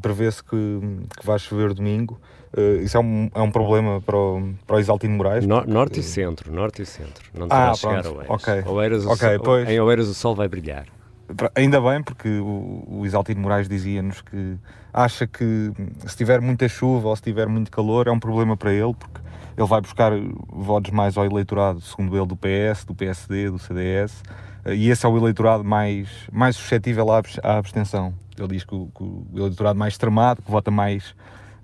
prevê-se 0.00 0.42
que, 0.42 0.80
que 1.18 1.26
vai 1.26 1.38
chover 1.38 1.74
domingo. 1.74 2.20
Uh, 2.56 2.82
isso 2.82 2.96
é 2.96 3.00
um, 3.00 3.30
é 3.32 3.40
um 3.40 3.50
problema 3.50 4.00
para 4.00 4.16
o, 4.16 4.52
para 4.66 4.76
o 4.76 4.80
Isaltino 4.80 5.16
Moraes? 5.16 5.46
No, 5.46 5.64
norte 5.64 6.00
e 6.00 6.02
centro, 6.02 6.52
norte 6.52 6.82
e 6.82 6.86
centro. 6.86 7.24
Não 7.32 7.46
te 7.46 7.52
ah, 7.52 7.72
chegar 7.74 8.04
a 8.04 8.10
Oeiras. 8.10 8.30
Okay. 8.30 8.62
Oeiras, 8.66 9.06
okay, 9.06 9.38
sol, 9.38 9.60
Em 9.60 9.80
Oeiras 9.80 10.08
o 10.08 10.14
sol 10.14 10.34
vai 10.34 10.48
brilhar. 10.48 10.86
ainda 11.54 11.80
bem, 11.80 12.02
porque 12.02 12.28
o, 12.28 12.84
o 12.88 13.06
Isaltino 13.06 13.40
Moraes 13.40 13.68
dizia-nos 13.68 14.20
que 14.20 14.56
acha 14.92 15.28
que 15.28 15.70
se 16.04 16.16
tiver 16.16 16.40
muita 16.40 16.68
chuva 16.68 17.08
ou 17.08 17.14
se 17.14 17.22
tiver 17.22 17.46
muito 17.46 17.70
calor 17.70 18.08
é 18.08 18.10
um 18.10 18.18
problema 18.18 18.56
para 18.56 18.72
ele, 18.72 18.94
porque 18.94 19.20
ele 19.56 19.68
vai 19.68 19.80
buscar 19.80 20.12
votos 20.48 20.90
mais 20.90 21.16
ao 21.16 21.24
eleitorado, 21.24 21.80
segundo 21.80 22.16
ele, 22.16 22.26
do 22.26 22.36
PS, 22.36 22.84
do 22.84 22.94
PSD, 22.96 23.50
do 23.50 23.58
CDS, 23.60 24.22
e 24.66 24.90
esse 24.90 25.06
é 25.06 25.08
o 25.08 25.16
eleitorado 25.16 25.62
mais, 25.62 26.08
mais 26.32 26.56
suscetível 26.56 27.06
à 27.12 27.58
abstenção. 27.58 28.12
Ele 28.42 28.54
diz 28.54 28.64
que 28.64 28.74
o, 28.74 28.90
que 28.94 29.02
o 29.02 29.26
eleitorado 29.34 29.78
mais 29.78 29.94
extremado, 29.94 30.42
que 30.42 30.50
vota 30.50 30.70
mais 30.70 31.14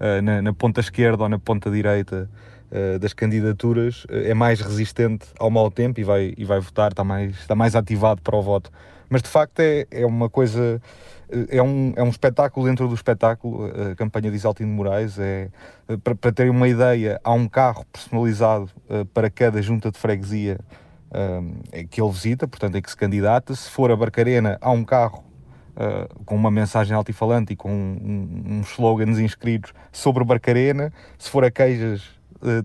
uh, 0.01 0.23
na, 0.23 0.43
na, 0.43 0.53
ponta 0.53 0.81
esquerda 0.81 1.23
ou 1.23 1.29
na 1.29 1.39
ponta 1.39 1.71
direita 1.71 2.29
uh, 2.71 2.99
das 2.99 3.13
candidaturas, 3.13 4.05
uh, 4.05 4.25
é 4.25 4.35
mais 4.35 4.61
resistente 4.61 5.27
ao 5.39 5.51
mau 5.51 5.71
tempo 5.71 6.01
e 6.01 6.05
vai, 6.05 6.35
e 6.37 6.45
vai 6.45 6.61
votar, 6.61 6.93
está 6.93 7.05
mais, 7.05 7.37
está 7.39 7.55
mais 7.55 7.75
ativado 7.75 8.21
para 8.23 8.37
o 8.37 8.43
voto. 8.43 8.71
Mas 9.09 9.23
de 9.23 9.29
facto 9.29 9.61
é, 9.61 9.87
é 9.91 10.05
uma 10.05 10.29
coisa 10.29 10.81
é 11.49 11.61
um, 11.61 11.93
é 11.97 12.03
um 12.03 12.09
espetáculo 12.09 12.67
dentro 12.67 12.87
do 12.87 12.95
espetáculo, 12.95 13.67
a 13.67 13.97
campanha 13.97 14.31
de 14.31 14.37
Isaltino 14.37 14.73
Moraes. 14.73 15.19
É, 15.19 15.49
para, 16.03 16.15
para 16.15 16.33
terem 16.33 16.51
uma 16.51 16.69
ideia, 16.69 17.21
há 17.23 17.33
um 17.33 17.49
carro 17.49 17.85
personalizado 17.93 18.71
para 19.13 19.29
cada 19.29 19.61
junta 19.61 19.91
de 19.91 19.99
freguesia 19.99 20.59
que 21.91 22.01
ele 22.01 22.11
visita, 22.13 22.47
portanto, 22.47 22.77
é 22.77 22.81
que 22.81 22.89
se 22.89 22.97
candidata. 22.97 23.55
Se 23.57 23.69
for 23.69 23.91
a 23.91 23.97
Barcarena, 23.97 24.57
há 24.61 24.71
um 24.71 24.85
carro 24.85 25.26
uh, 25.77 26.25
com 26.25 26.35
uma 26.35 26.51
mensagem 26.51 26.97
altifalante 26.97 27.53
e 27.53 27.57
com 27.57 27.71
um, 27.71 27.99
um, 28.03 28.59
uns 28.59 28.71
slogans 28.73 29.19
inscritos 29.19 29.73
sobre 29.93 30.25
Barcarena. 30.25 30.93
Se 31.19 31.31
for 31.31 31.45
a 31.45 31.51
Queijas, 31.51 32.03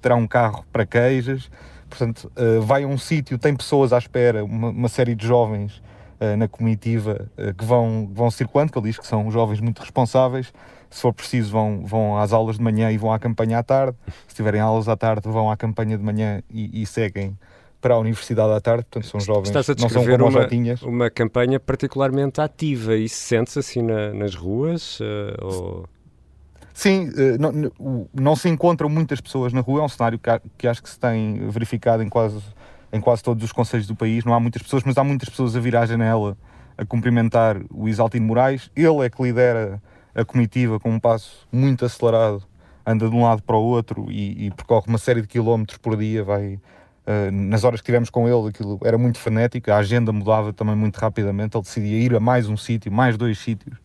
terá 0.02 0.16
um 0.16 0.28
carro 0.28 0.66
para 0.72 0.86
Queijas. 0.86 1.50
Portanto, 1.90 2.32
vai 2.62 2.84
a 2.84 2.88
um 2.88 2.98
sítio, 2.98 3.38
tem 3.38 3.54
pessoas 3.54 3.92
à 3.92 3.98
espera, 3.98 4.46
uma, 4.46 4.70
uma 4.70 4.88
série 4.88 5.14
de 5.14 5.28
jovens 5.28 5.82
uh, 6.22 6.38
na 6.38 6.48
comitiva 6.48 7.28
uh, 7.38 7.54
que 7.54 7.66
vão, 7.66 8.10
vão 8.14 8.30
circulando, 8.30 8.72
que 8.72 8.78
ele 8.78 8.88
diz 8.88 9.00
que 9.00 9.08
são 9.08 9.32
jovens 9.32 9.60
muito 9.60 9.80
responsáveis. 9.80 10.54
Se 10.90 11.02
for 11.02 11.14
preciso, 11.14 11.52
vão, 11.52 11.84
vão 11.86 12.18
às 12.18 12.32
aulas 12.32 12.58
de 12.58 12.64
manhã 12.64 12.92
e 12.92 12.98
vão 12.98 13.12
à 13.12 13.18
campanha 13.18 13.60
à 13.60 13.64
tarde. 13.64 13.98
Se 14.28 14.36
tiverem 14.36 14.62
aulas 14.62 14.88
à 14.88 14.96
tarde, 14.96 15.28
vão 15.28 15.50
à 15.50 15.58
campanha 15.58 15.98
de 15.98 16.04
manhã 16.04 16.44
e, 16.50 16.82
e 16.82 16.86
seguem 16.86 17.38
para 17.82 17.96
a 17.96 17.98
universidade 17.98 18.54
à 18.54 18.62
tarde, 18.62 18.84
portanto 18.84 19.10
são 19.10 19.20
jovens, 19.20 19.50
Estás 19.50 19.70
a 19.70 19.76
não 19.82 19.90
são 19.90 20.06
como 20.06 20.28
uma, 20.28 20.48
uma 20.84 21.10
campanha 21.10 21.60
particularmente 21.60 22.40
ativa 22.40 22.96
e 22.96 23.10
sente-se 23.10 23.60
assim 23.60 23.82
na, 23.82 24.14
nas 24.14 24.36
ruas? 24.36 25.00
Uh, 25.00 25.04
ou... 25.42 25.86
Sim, 26.74 27.10
não, 27.38 27.72
não, 28.14 28.36
se 28.36 28.48
encontram 28.48 28.88
muitas 28.88 29.20
pessoas 29.20 29.52
na 29.52 29.60
rua, 29.60 29.82
é 29.82 29.84
um 29.84 29.90
cenário 29.90 30.18
que, 30.18 30.30
que 30.58 30.68
acho 30.68 30.82
que 30.82 30.90
se 30.90 30.98
tem 30.98 31.50
verificado 31.50 32.02
em 32.02 32.08
quase 32.08 32.42
em 32.94 33.00
quase 33.00 33.24
todos 33.24 33.44
os 33.44 33.52
conselhos 33.52 33.88
do 33.88 33.96
país. 33.96 34.26
Não 34.26 34.34
há 34.34 34.40
muitas 34.40 34.62
pessoas, 34.62 34.84
mas 34.84 34.98
há 34.98 35.04
muitas 35.04 35.30
pessoas 35.30 35.56
a 35.56 35.60
vir 35.60 35.76
à 35.76 35.86
janela 35.86 36.38
a 36.78 36.86
cumprimentar 36.86 37.62
o 37.70 37.88
Isaltino 37.88 38.26
Moraes. 38.26 38.70
Ele 38.76 39.06
é 39.06 39.10
que 39.10 39.22
lidera 39.22 39.82
a 40.14 40.26
comitiva 40.26 40.80
com 40.80 40.90
um 40.92 41.00
passo 41.00 41.48
muito 41.52 41.86
acelerado, 41.86 42.44
anda 42.86 43.10
de 43.10 43.16
um 43.16 43.24
lado 43.24 43.42
para 43.44 43.56
o 43.56 43.64
outro 43.64 44.12
e, 44.12 44.48
e 44.48 44.52
percorre 44.52 44.86
uma 44.88 44.98
série 44.98 45.22
de 45.22 45.28
quilómetros 45.28 45.78
por 45.78 45.96
dia. 45.96 46.24
Vai, 46.24 46.60
uh, 47.08 47.32
nas 47.32 47.64
horas 47.64 47.80
que 47.82 47.86
tivemos 47.86 48.10
com 48.10 48.28
ele, 48.28 48.50
aquilo 48.50 48.80
era 48.84 48.98
muito 48.98 49.20
frenético, 49.20 49.72
a 49.72 49.78
agenda 49.78 50.12
mudava 50.12 50.54
também 50.54 50.76
muito 50.76 50.98
rapidamente. 50.98 51.56
Ele 51.58 51.64
decidia 51.64 51.98
ir 51.98 52.16
a 52.16 52.20
mais 52.20 52.48
um 52.48 52.58
sítio, 52.58 52.92
mais 52.92 53.18
dois 53.18 53.40
sítios, 53.40 53.78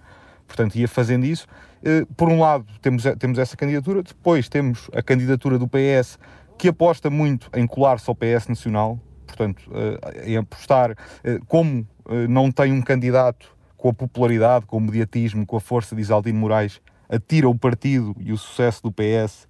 portanto, 0.47 0.77
ia 0.77 0.89
fazendo 0.89 1.25
isso. 1.25 1.47
Uh, 1.83 2.07
por 2.15 2.29
um 2.29 2.41
lado, 2.41 2.67
temos, 2.81 3.05
temos 3.19 3.39
essa 3.39 3.57
candidatura, 3.57 4.03
depois 4.03 4.49
temos 4.49 4.91
a 4.95 5.03
candidatura 5.03 5.59
do 5.59 5.69
PS 5.69 6.19
que 6.57 6.69
aposta 6.69 7.11
muito 7.11 7.51
em 7.55 7.67
colar-se 7.67 8.09
ao 8.09 8.15
PS 8.15 8.49
Nacional, 8.49 8.99
portanto, 9.27 9.71
eh, 9.73 10.33
em 10.33 10.37
apostar, 10.37 10.97
eh, 11.23 11.39
como 11.47 11.87
eh, 12.09 12.27
não 12.27 12.51
tem 12.51 12.73
um 12.73 12.81
candidato 12.81 13.55
com 13.77 13.91
a 13.91 13.95
popularidade, 13.95 14.65
com 14.67 14.79
o 14.79 14.81
mediatismo, 14.81 15.45
com 15.45 15.57
a 15.57 15.61
força 15.61 15.95
de 15.95 16.01
Isaltino 16.01 16.39
Moraes, 16.39 16.81
atira 17.09 17.49
o 17.49 17.57
partido 17.57 18.17
e 18.19 18.33
o 18.33 18.39
sucesso 18.39 18.83
do 18.83 18.91
PS 18.91 19.47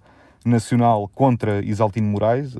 Nacional 0.47 1.09
contra 1.13 1.63
Isaltino 1.63 2.07
Moraes, 2.07 2.55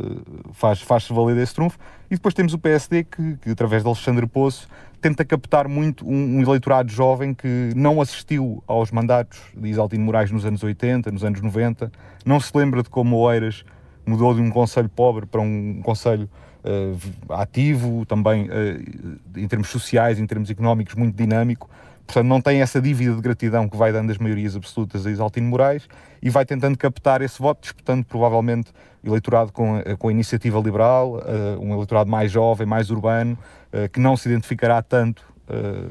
faz, 0.53 0.81
faz-se 0.81 1.13
valer 1.13 1.35
desse 1.35 1.55
trunfo, 1.55 1.77
e 2.09 2.15
depois 2.15 2.33
temos 2.33 2.53
o 2.53 2.59
PSD 2.59 3.03
que, 3.03 3.37
que 3.37 3.49
através 3.49 3.83
de 3.83 3.87
Alexandre 3.87 4.27
Poço, 4.27 4.67
tenta 5.01 5.23
captar 5.23 5.67
muito 5.67 6.07
um, 6.07 6.37
um, 6.37 6.41
eleitorado 6.41 6.89
jovem 6.89 7.33
que 7.33 7.71
não 7.75 8.01
assistiu 8.01 8.63
aos 8.67 8.91
mandatos 8.91 9.39
de 9.55 9.69
Isaltino 9.69 10.03
Moraes 10.03 10.31
nos 10.31 10.45
anos 10.45 10.63
80, 10.63 11.11
nos 11.11 11.23
anos 11.23 11.41
90, 11.41 11.91
não 12.25 12.39
se 12.39 12.55
lembra 12.55 12.83
de 12.83 12.89
como 12.89 13.15
Oeiras 13.17 13.63
mudou 14.05 14.33
de 14.33 14.41
um 14.41 14.49
conselho 14.49 14.89
pobre 14.89 15.25
para 15.25 15.41
um 15.41 15.81
conselho 15.83 16.29
uh, 16.63 17.33
ativo, 17.33 18.05
também 18.05 18.45
uh, 18.45 19.19
em 19.35 19.47
termos 19.47 19.67
sociais, 19.69 20.19
em 20.19 20.25
termos 20.25 20.49
económicos, 20.49 20.95
muito 20.95 21.15
dinâmico. 21.15 21.69
Portanto, 22.07 22.25
não 22.25 22.41
tem 22.41 22.61
essa 22.61 22.81
dívida 22.81 23.13
de 23.13 23.21
gratidão 23.21 23.69
que 23.69 23.77
vai 23.77 23.91
dando 23.91 24.09
as 24.09 24.17
maiorias 24.17 24.55
absolutas 24.55 25.05
a 25.05 25.11
Isaltino 25.11 25.47
Moraes 25.47 25.87
e 26.21 26.29
vai 26.29 26.45
tentando 26.45 26.77
captar 26.77 27.21
esse 27.21 27.37
voto, 27.37 27.61
disputando 27.61 28.03
provavelmente 28.05 28.71
eleitorado 29.03 29.51
com, 29.51 29.75
a, 29.75 29.95
com 29.97 30.07
a 30.07 30.11
iniciativa 30.11 30.59
liberal, 30.59 31.17
uh, 31.17 31.61
um 31.61 31.73
eleitorado 31.73 32.09
mais 32.09 32.31
jovem, 32.31 32.65
mais 32.65 32.89
urbano, 32.89 33.37
que 33.91 33.99
não 33.99 34.15
se 34.15 34.29
identificará 34.29 34.81
tanto, 34.81 35.21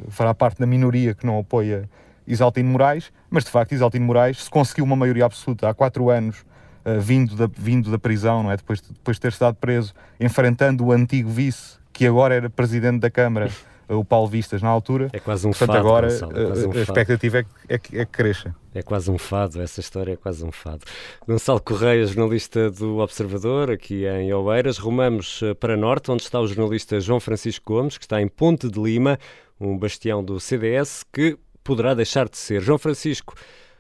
fará 0.09 0.35
parte 0.35 0.59
da 0.59 0.67
minoria 0.67 1.15
que 1.15 1.27
não 1.27 1.39
apoia 1.39 1.89
Isaltino 2.27 2.71
Moraes, 2.71 3.13
mas 3.31 3.45
de 3.45 3.51
facto 3.51 3.73
Isaltino 3.73 4.05
Moraes, 4.05 4.45
se 4.45 4.51
conseguiu 4.51 4.85
uma 4.85 4.97
maioria 4.97 5.25
absoluta 5.25 5.69
há 5.69 5.75
quatro 5.75 6.11
anos 6.11 6.45
uh, 6.85 7.01
vindo, 7.01 7.37
da, 7.37 7.49
vindo 7.57 7.91
da 7.91 7.99
prisão, 7.99 8.43
não 8.43 8.51
é? 8.51 8.57
depois, 8.57 8.81
depois 8.81 9.17
de 9.17 9.21
ter 9.21 9.29
estado 9.29 9.55
preso, 9.55 9.95
enfrentando 10.19 10.85
o 10.85 10.93
antigo 10.93 11.31
vice, 11.31 11.79
que 11.93 12.07
agora 12.07 12.35
era 12.35 12.51
presidente 12.51 12.99
da 12.99 13.11
Câmara, 13.11 13.51
o 13.89 14.05
Paulo 14.05 14.29
Vistas 14.29 14.63
na 14.63 14.69
altura. 14.69 15.09
É 15.13 15.19
quase 15.19 15.47
um 15.47 15.51
Portanto, 15.51 15.69
fado. 15.69 15.79
agora 15.79 16.09
Gonçalo, 16.09 16.33
é 16.39 16.67
um 16.67 16.73
a, 16.73 16.83
expectativa 16.83 17.39
é 17.39 17.43
que, 17.43 17.49
é, 17.69 17.79
que, 17.79 17.99
é 17.99 18.05
que 18.05 18.13
cresça. 18.13 18.55
É 18.75 18.83
quase 18.83 19.11
um 19.11 19.17
fado, 19.17 19.63
essa 19.63 19.81
história 19.81 20.13
é 20.13 20.17
quase 20.17 20.45
um 20.45 20.53
fado. 20.53 20.81
Gonçalo 21.27 21.61
Correia, 21.61 22.05
jornalista 22.05 22.71
do 22.71 22.99
Observador, 22.99 23.71
aqui 23.71 24.05
em 24.07 24.33
Oeiras. 24.33 24.77
Rumamos 24.77 25.41
eh, 25.43 25.55
para 25.55 25.77
Norte, 25.77 26.11
onde 26.11 26.23
está 26.23 26.41
o 26.41 26.47
jornalista 26.47 27.01
João 27.01 27.19
Francisco 27.19 27.73
Gomes, 27.73 27.97
que 27.97 28.05
está 28.05 28.21
em 28.21 28.29
Ponte 28.29 28.69
de 28.69 28.79
Lima, 28.79 29.19
um 29.59 29.79
bastião 29.79 30.23
do 30.23 30.39
CDS, 30.39 31.05
que 31.11 31.39
poderá 31.65 31.95
deixar 31.95 32.29
de 32.29 32.37
ser. 32.37 32.61
João 32.61 32.79
Francisco, 32.79 33.35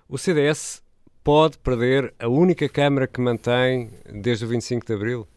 o 0.08 0.16
CDS 0.16 0.82
pode 1.22 1.58
perder 1.58 2.14
a 2.18 2.28
única 2.28 2.68
Câmara 2.68 3.06
que 3.06 3.20
mantém 3.20 3.90
desde 4.10 4.44
o 4.44 4.48
25 4.48 4.86
de 4.86 4.94
Abril? 4.94 5.28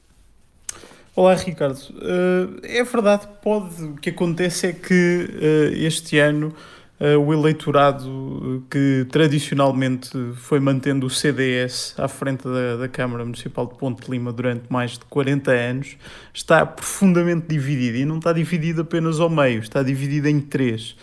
Olá, 1.20 1.34
Ricardo. 1.34 1.76
Uh, 1.76 2.62
é 2.64 2.82
verdade, 2.82 3.28
pode. 3.44 3.84
O 3.84 3.96
que 3.96 4.10
acontece 4.10 4.68
é 4.68 4.72
que 4.72 5.28
uh, 5.30 5.76
este 5.76 6.18
ano 6.18 6.56
uh, 6.98 7.20
o 7.20 7.34
eleitorado 7.34 8.66
que 8.72 9.06
tradicionalmente 9.12 10.12
foi 10.36 10.62
mantendo 10.62 11.06
o 11.06 11.10
CDS 11.10 11.94
à 11.98 12.08
frente 12.08 12.46
da, 12.46 12.78
da, 12.78 12.88
Câmara 12.88 13.26
Municipal 13.26 13.68
de 13.68 13.78
Ponte 13.78 14.06
de 14.06 14.10
Lima 14.10 14.32
durante 14.32 14.64
mais 14.70 14.92
de 14.92 15.00
40 15.10 15.52
anos 15.52 15.98
está 16.34 16.66
profundamente 16.66 17.48
dividido 17.50 17.98
e 17.98 18.06
não 18.06 18.20
está 18.20 18.32
dividido 18.32 18.84
apenas 18.84 19.20
ao 19.20 19.30
meio, 19.30 19.60
está 19.60 19.84
dividido 19.84 20.30
em 20.30 20.40
três. 20.40 20.96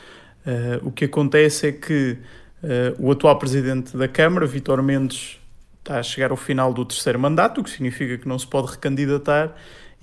o 0.82 0.90
que 0.90 1.04
acontece 1.04 1.66
é 1.66 1.72
que 1.72 2.16
o 2.98 3.12
atual 3.12 3.38
presidente 3.38 3.94
da 3.94 4.08
Câmara, 4.08 4.46
Vitor 4.46 4.82
Mendes, 4.82 5.38
está 5.78 5.98
a 5.98 6.02
chegar 6.02 6.30
ao 6.30 6.38
final 6.38 6.72
do 6.72 6.86
terceiro 6.86 7.18
mandato, 7.18 7.60
o 7.60 7.64
que 7.64 7.68
significa 7.68 8.16
que 8.16 8.26
não 8.26 8.38
se 8.38 8.46
pode 8.46 8.72
recandidatar, 8.72 9.54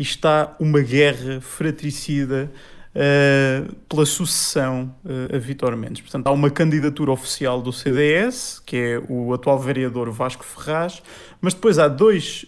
está 0.01 0.55
uma 0.59 0.81
guerra 0.81 1.39
fratricida 1.41 2.51
uh, 2.95 3.75
pela 3.87 4.05
sucessão 4.05 4.95
uh, 5.03 5.35
a 5.35 5.37
Vitor 5.37 5.75
Mendes. 5.75 6.01
Portanto, 6.01 6.27
há 6.27 6.31
uma 6.31 6.49
candidatura 6.49 7.11
oficial 7.11 7.61
do 7.61 7.71
CDS, 7.71 8.61
que 8.65 8.77
é 8.77 9.01
o 9.07 9.33
atual 9.33 9.59
vereador 9.59 10.11
Vasco 10.11 10.43
Ferraz, 10.43 11.01
mas 11.41 11.53
depois 11.53 11.77
há 11.77 11.87
dois 11.87 12.45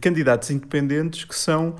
candidatos 0.00 0.50
independentes 0.50 1.24
que 1.24 1.34
são 1.34 1.74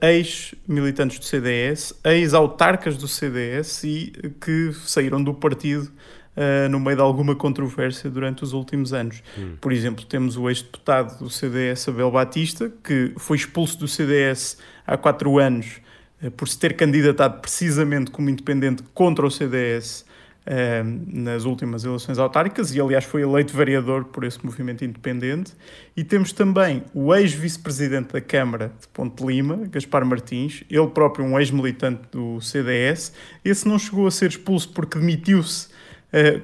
ex-militantes 0.00 1.18
do 1.18 1.24
CDS, 1.26 1.92
ex-autarcas 2.02 2.96
do 2.96 3.06
CDS 3.06 3.84
e 3.84 4.12
que 4.40 4.72
saíram 4.72 5.22
do 5.22 5.34
partido 5.34 5.92
uh, 6.36 6.68
no 6.68 6.78
meio 6.78 6.96
de 6.96 7.02
alguma 7.02 7.34
controvérsia 7.34 8.10
durante 8.10 8.44
os 8.44 8.52
últimos 8.52 8.92
anos. 8.92 9.22
Hum. 9.38 9.56
Por 9.60 9.72
exemplo, 9.72 10.04
temos 10.04 10.36
o 10.36 10.48
ex-deputado 10.48 11.18
do 11.18 11.30
CDS, 11.30 11.88
Abel 11.88 12.10
Batista, 12.10 12.70
que 12.84 13.12
foi 13.16 13.36
expulso 13.36 13.78
do 13.78 13.88
CDS 13.88 14.58
há 14.86 14.96
quatro 14.96 15.38
anos 15.38 15.80
uh, 16.22 16.30
por 16.30 16.48
se 16.48 16.58
ter 16.58 16.76
candidatado 16.76 17.40
precisamente 17.40 18.10
como 18.10 18.28
independente 18.28 18.82
contra 18.94 19.26
o 19.26 19.30
CDS 19.30 20.04
Uh, 20.48 21.02
nas 21.08 21.44
últimas 21.44 21.82
eleições 21.82 22.20
autárquicas 22.20 22.72
e, 22.72 22.80
aliás, 22.80 23.04
foi 23.04 23.20
eleito 23.22 23.52
vereador 23.52 24.04
por 24.04 24.22
esse 24.22 24.46
movimento 24.46 24.84
independente. 24.84 25.52
E 25.96 26.04
temos 26.04 26.30
também 26.30 26.84
o 26.94 27.12
ex-vice-presidente 27.12 28.12
da 28.12 28.20
Câmara 28.20 28.70
de 28.80 28.86
Ponte 28.86 29.26
Lima, 29.26 29.56
Gaspar 29.68 30.06
Martins, 30.06 30.62
ele 30.70 30.86
próprio 30.86 31.24
um 31.24 31.36
ex-militante 31.36 32.02
do 32.12 32.40
CDS. 32.40 33.12
Esse 33.44 33.66
não 33.66 33.76
chegou 33.76 34.06
a 34.06 34.10
ser 34.12 34.30
expulso 34.30 34.68
porque 34.72 34.96
demitiu-se 34.96 35.66
eh, 35.66 35.72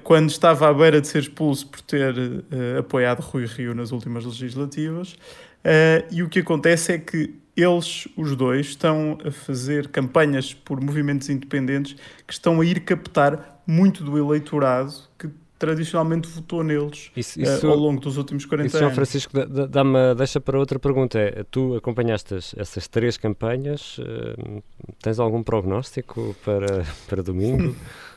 quando 0.04 0.28
estava 0.28 0.68
à 0.68 0.74
beira 0.74 1.00
de 1.00 1.06
ser 1.06 1.20
expulso 1.20 1.66
por 1.66 1.80
ter 1.80 2.14
uh, 2.14 2.78
apoiado 2.80 3.20
Rui 3.20 3.46
Rio 3.46 3.74
nas 3.74 3.92
últimas 3.92 4.24
legislativas. 4.24 5.12
Uh, 5.12 6.04
e 6.10 6.22
o 6.22 6.28
que 6.28 6.40
acontece 6.40 6.92
é 6.92 6.98
que 6.98 7.34
eles, 7.56 8.08
os 8.16 8.34
dois, 8.34 8.66
estão 8.66 9.18
a 9.24 9.30
fazer 9.30 9.88
campanhas 9.88 10.52
por 10.52 10.80
movimentos 10.80 11.28
independentes 11.28 11.94
que 12.26 12.32
estão 12.32 12.60
a 12.60 12.64
ir 12.64 12.80
captar 12.80 13.62
muito 13.66 14.02
do 14.02 14.18
eleitorado 14.18 14.92
que 15.18 15.28
tradicionalmente 15.58 16.26
votou 16.28 16.64
neles 16.64 17.12
isso, 17.16 17.40
isso, 17.40 17.68
uh, 17.68 17.70
ao 17.70 17.76
longo 17.76 18.00
dos 18.00 18.16
últimos 18.16 18.44
40 18.44 18.66
isso, 18.66 18.76
anos. 18.78 18.86
João 18.86 18.94
Francisco, 18.96 19.32
dá-me, 19.68 20.14
deixa 20.16 20.40
para 20.40 20.58
outra 20.58 20.76
pergunta. 20.76 21.20
É, 21.20 21.44
tu 21.48 21.76
acompanhaste 21.76 22.34
essas 22.56 22.88
três 22.88 23.16
campanhas, 23.16 23.98
uh, 23.98 24.62
tens 25.00 25.20
algum 25.20 25.40
prognóstico 25.40 26.34
para, 26.44 26.84
para 27.06 27.22
domingo? 27.22 27.76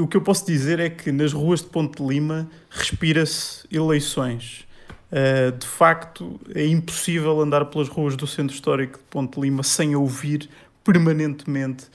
o 0.00 0.08
que 0.08 0.16
eu 0.16 0.20
posso 0.20 0.44
dizer 0.44 0.80
é 0.80 0.90
que 0.90 1.12
nas 1.12 1.32
ruas 1.32 1.60
de 1.60 1.68
Ponte 1.68 2.02
de 2.02 2.08
Lima 2.08 2.48
respira-se 2.68 3.66
eleições. 3.70 4.66
Uh, 5.10 5.56
de 5.56 5.66
facto, 5.66 6.38
é 6.54 6.66
impossível 6.66 7.40
andar 7.40 7.64
pelas 7.66 7.88
ruas 7.88 8.16
do 8.16 8.26
centro 8.26 8.54
histórico 8.54 8.98
de 8.98 9.04
Ponte 9.04 9.34
de 9.34 9.40
Lima 9.40 9.62
sem 9.62 9.94
ouvir 9.94 10.48
permanentemente 10.84 11.86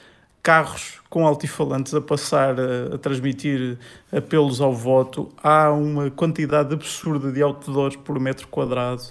carros 0.41 0.99
com 1.09 1.25
altifalantes 1.25 1.93
a 1.93 2.01
passar 2.01 2.59
a, 2.59 2.95
a, 2.95 2.97
transmitir 2.97 3.77
apelos 4.11 4.59
ao 4.61 4.73
voto. 4.73 5.31
Há 5.41 5.71
uma 5.71 6.11
quantidade 6.11 6.73
absurda 6.73 7.31
de 7.31 7.41
outdoors 7.41 7.95
por 7.95 8.19
metro 8.19 8.47
quadrado. 8.47 9.03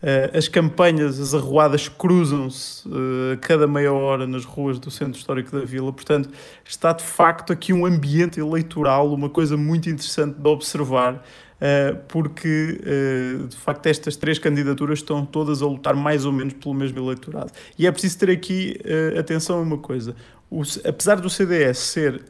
Uh, 0.00 0.36
as 0.36 0.46
campanhas, 0.46 1.18
as 1.18 1.34
arruadas 1.34 1.88
cruzam-se 1.88 2.86
uh, 2.88 3.36
cada 3.40 3.66
meia 3.66 3.92
hora 3.92 4.26
nas 4.26 4.44
ruas 4.44 4.78
do 4.78 4.90
centro 4.90 5.18
histórico 5.18 5.50
da 5.50 5.64
vila. 5.64 5.92
Portanto, 5.92 6.30
está 6.64 6.92
de 6.92 7.02
facto 7.02 7.52
aqui 7.52 7.72
um 7.72 7.84
ambiente 7.84 8.38
eleitoral, 8.38 9.12
uma 9.12 9.28
coisa 9.28 9.56
muito 9.56 9.90
interessante 9.90 10.38
de 10.38 10.48
observar. 10.48 11.22
Eh, 11.60 11.96
porque 12.06 12.80
eh, 12.84 13.46
de 13.48 13.56
facto 13.56 13.86
estas 13.86 14.14
três 14.14 14.38
candidaturas 14.38 15.00
estão 15.00 15.26
todas 15.26 15.60
a 15.60 15.66
lutar 15.66 15.94
mais 15.96 16.24
ou 16.24 16.32
menos 16.32 16.54
pelo 16.54 16.72
mesmo 16.72 17.00
eleitorado. 17.00 17.50
E 17.76 17.86
é 17.86 17.90
preciso 17.90 18.18
ter 18.18 18.30
aqui 18.30 18.78
eh, 18.84 19.18
atenção 19.18 19.58
a 19.58 19.62
uma 19.62 19.78
coisa: 19.78 20.14
o, 20.48 20.62
apesar 20.86 21.16
do 21.16 21.28
CDS 21.28 21.78
ser, 21.78 22.22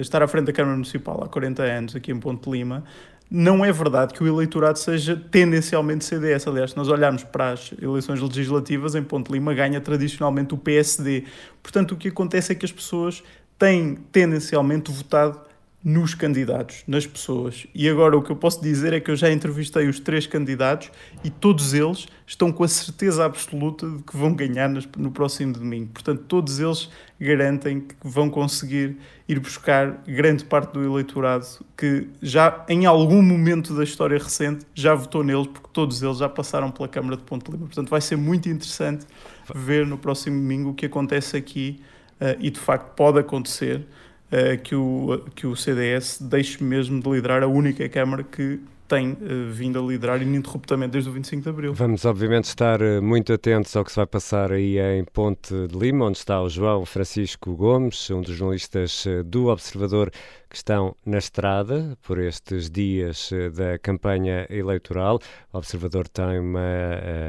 estar 0.00 0.22
à 0.22 0.28
frente 0.28 0.46
da 0.46 0.52
Câmara 0.52 0.74
Municipal 0.74 1.22
há 1.22 1.28
40 1.28 1.62
anos, 1.62 1.96
aqui 1.96 2.12
em 2.12 2.18
Ponte 2.18 2.50
Lima, 2.50 2.84
não 3.30 3.64
é 3.64 3.72
verdade 3.72 4.14
que 4.14 4.22
o 4.22 4.26
eleitorado 4.26 4.78
seja 4.78 5.16
tendencialmente 5.16 6.04
CDS. 6.04 6.46
Aliás, 6.46 6.70
se 6.70 6.76
nós 6.76 6.88
olharmos 6.88 7.24
para 7.24 7.52
as 7.52 7.72
eleições 7.80 8.20
legislativas, 8.20 8.94
em 8.94 9.02
Ponte 9.02 9.32
Lima 9.32 9.52
ganha 9.52 9.80
tradicionalmente 9.80 10.54
o 10.54 10.58
PSD. 10.58 11.24
Portanto, 11.62 11.92
o 11.92 11.96
que 11.96 12.08
acontece 12.08 12.52
é 12.52 12.54
que 12.54 12.64
as 12.64 12.72
pessoas 12.72 13.22
têm 13.58 13.96
tendencialmente 14.12 14.92
votado 14.92 15.40
nos 15.86 16.16
candidatos, 16.16 16.82
nas 16.84 17.06
pessoas. 17.06 17.64
E 17.72 17.88
agora 17.88 18.16
o 18.16 18.20
que 18.20 18.32
eu 18.32 18.34
posso 18.34 18.60
dizer 18.60 18.92
é 18.92 18.98
que 18.98 19.08
eu 19.08 19.14
já 19.14 19.30
entrevistei 19.30 19.86
os 19.86 20.00
três 20.00 20.26
candidatos 20.26 20.90
e 21.22 21.30
todos 21.30 21.74
eles 21.74 22.08
estão 22.26 22.50
com 22.50 22.64
a 22.64 22.68
certeza 22.68 23.24
absoluta 23.24 23.88
de 23.88 24.02
que 24.02 24.16
vão 24.16 24.34
ganhar 24.34 24.68
no 24.68 25.12
próximo 25.12 25.52
domingo. 25.52 25.90
Portanto, 25.92 26.24
todos 26.26 26.58
eles 26.58 26.90
garantem 27.20 27.78
que 27.78 27.94
vão 28.02 28.28
conseguir 28.28 28.96
ir 29.28 29.38
buscar 29.38 30.02
grande 30.08 30.44
parte 30.44 30.72
do 30.72 30.82
eleitorado 30.82 31.46
que 31.76 32.08
já 32.20 32.64
em 32.68 32.84
algum 32.84 33.22
momento 33.22 33.72
da 33.72 33.84
história 33.84 34.18
recente 34.18 34.66
já 34.74 34.92
votou 34.92 35.22
neles, 35.22 35.46
porque 35.46 35.68
todos 35.72 36.02
eles 36.02 36.18
já 36.18 36.28
passaram 36.28 36.68
pela 36.68 36.88
Câmara 36.88 37.16
de 37.16 37.22
Ponte 37.22 37.48
Lima. 37.48 37.66
Portanto, 37.66 37.90
vai 37.90 38.00
ser 38.00 38.16
muito 38.16 38.48
interessante 38.48 39.06
ver 39.54 39.86
no 39.86 39.96
próximo 39.96 40.36
domingo 40.36 40.70
o 40.70 40.74
que 40.74 40.86
acontece 40.86 41.36
aqui 41.36 41.80
uh, 42.20 42.36
e 42.40 42.50
de 42.50 42.58
facto 42.58 42.92
pode 42.96 43.20
acontecer. 43.20 43.86
Eh, 44.30 44.56
que, 44.56 44.74
o, 44.74 45.24
que 45.36 45.46
o 45.46 45.54
CDS 45.54 46.18
deixe 46.20 46.62
mesmo 46.62 47.00
de 47.00 47.08
liderar 47.08 47.44
a 47.44 47.46
única 47.46 47.88
Câmara 47.88 48.24
que 48.24 48.60
tem 48.88 49.12
uh, 49.12 49.50
vindo 49.50 49.78
a 49.78 49.82
liderar 49.82 50.22
ininterruptamente 50.22 50.92
desde 50.92 51.10
o 51.10 51.12
25 51.12 51.42
de 51.42 51.48
Abril. 51.48 51.74
Vamos, 51.74 52.04
obviamente, 52.04 52.44
estar 52.44 52.80
uh, 52.80 53.02
muito 53.02 53.32
atentos 53.32 53.74
ao 53.76 53.84
que 53.84 53.90
se 53.90 53.96
vai 53.96 54.06
passar 54.06 54.52
aí 54.52 54.78
em 54.78 55.04
Ponte 55.04 55.52
de 55.68 55.76
Lima, 55.76 56.06
onde 56.06 56.18
está 56.18 56.40
o 56.40 56.48
João 56.48 56.84
Francisco 56.84 57.54
Gomes, 57.54 58.10
um 58.10 58.20
dos 58.20 58.34
jornalistas 58.34 59.04
uh, 59.06 59.24
do 59.24 59.46
Observador 59.46 60.10
que 60.48 60.56
estão 60.56 60.94
na 61.04 61.18
estrada 61.18 61.96
por 62.02 62.18
estes 62.18 62.70
dias 62.70 63.30
da 63.54 63.78
campanha 63.78 64.46
eleitoral. 64.48 65.18
O 65.52 65.58
Observador 65.58 66.08
tem 66.08 66.38
uma 66.38 66.60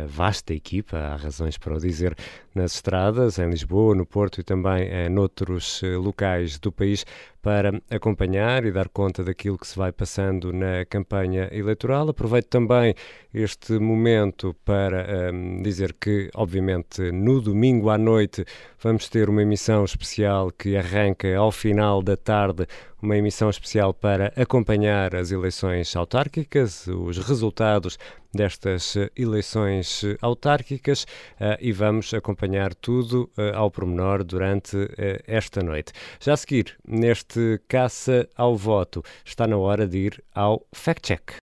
vasta 0.08 0.54
equipa, 0.54 0.98
há 0.98 1.16
razões 1.16 1.58
para 1.58 1.76
o 1.76 1.80
dizer, 1.80 2.16
nas 2.54 2.76
estradas, 2.76 3.38
em 3.38 3.50
Lisboa, 3.50 3.96
no 3.96 4.06
Porto 4.06 4.40
e 4.40 4.44
também 4.44 4.88
em 4.88 5.10
noutros 5.10 5.82
locais 6.00 6.60
do 6.60 6.72
país, 6.72 7.06
para 7.42 7.82
acompanhar 7.90 8.66
e 8.66 8.72
dar 8.72 8.90
conta 8.90 9.24
daquilo 9.24 9.58
que 9.58 9.68
se 9.68 9.78
vai 9.78 9.92
passando 9.92 10.52
na 10.52 10.84
campanha 10.86 11.48
eleitoral. 11.52 12.10
Aproveito 12.10 12.48
também 12.48 12.94
este 13.34 13.80
momento 13.80 14.54
para 14.66 15.32
um, 15.32 15.62
dizer 15.62 15.94
que, 15.94 16.30
obviamente, 16.36 17.10
no 17.12 17.40
domingo 17.40 17.90
à 17.90 17.98
noite 17.98 18.44
vamos 18.82 19.08
ter 19.08 19.30
uma 19.30 19.44
emissão 19.44 19.86
especial 19.86 20.52
que 20.52 20.76
arranca 20.76 21.38
ao 21.38 21.52
final 21.52 22.02
da 22.02 22.18
tarde 22.18 22.68
uma 23.02 23.18
emissão 23.18 23.50
especial 23.50 23.94
para 23.94 24.34
acompanhar 24.36 25.16
as 25.16 25.32
eleições 25.32 25.96
autárquicas, 25.96 26.88
os 26.88 27.18
resultados 27.18 27.98
destas 28.34 28.96
eleições 29.16 30.04
autárquicas 30.22 31.04
uh, 31.04 31.58
e 31.60 31.72
vamos 31.72 32.14
acompanhar 32.14 32.74
tudo 32.76 33.30
uh, 33.38 33.56
ao 33.56 33.72
pormenor 33.72 34.24
durante 34.24 34.76
uh, 34.78 34.90
esta 35.26 35.64
noite. 35.64 35.94
Já 36.20 36.34
a 36.34 36.38
seguir, 36.38 36.76
neste 36.88 37.60
caça 37.68 38.28
ao 38.36 38.56
voto, 38.56 39.04
está 39.26 39.48
na 39.48 39.58
hora 39.58 39.88
de 39.88 39.98
ir 39.98 40.24
ao 40.34 40.66
fact-check. 40.74 41.38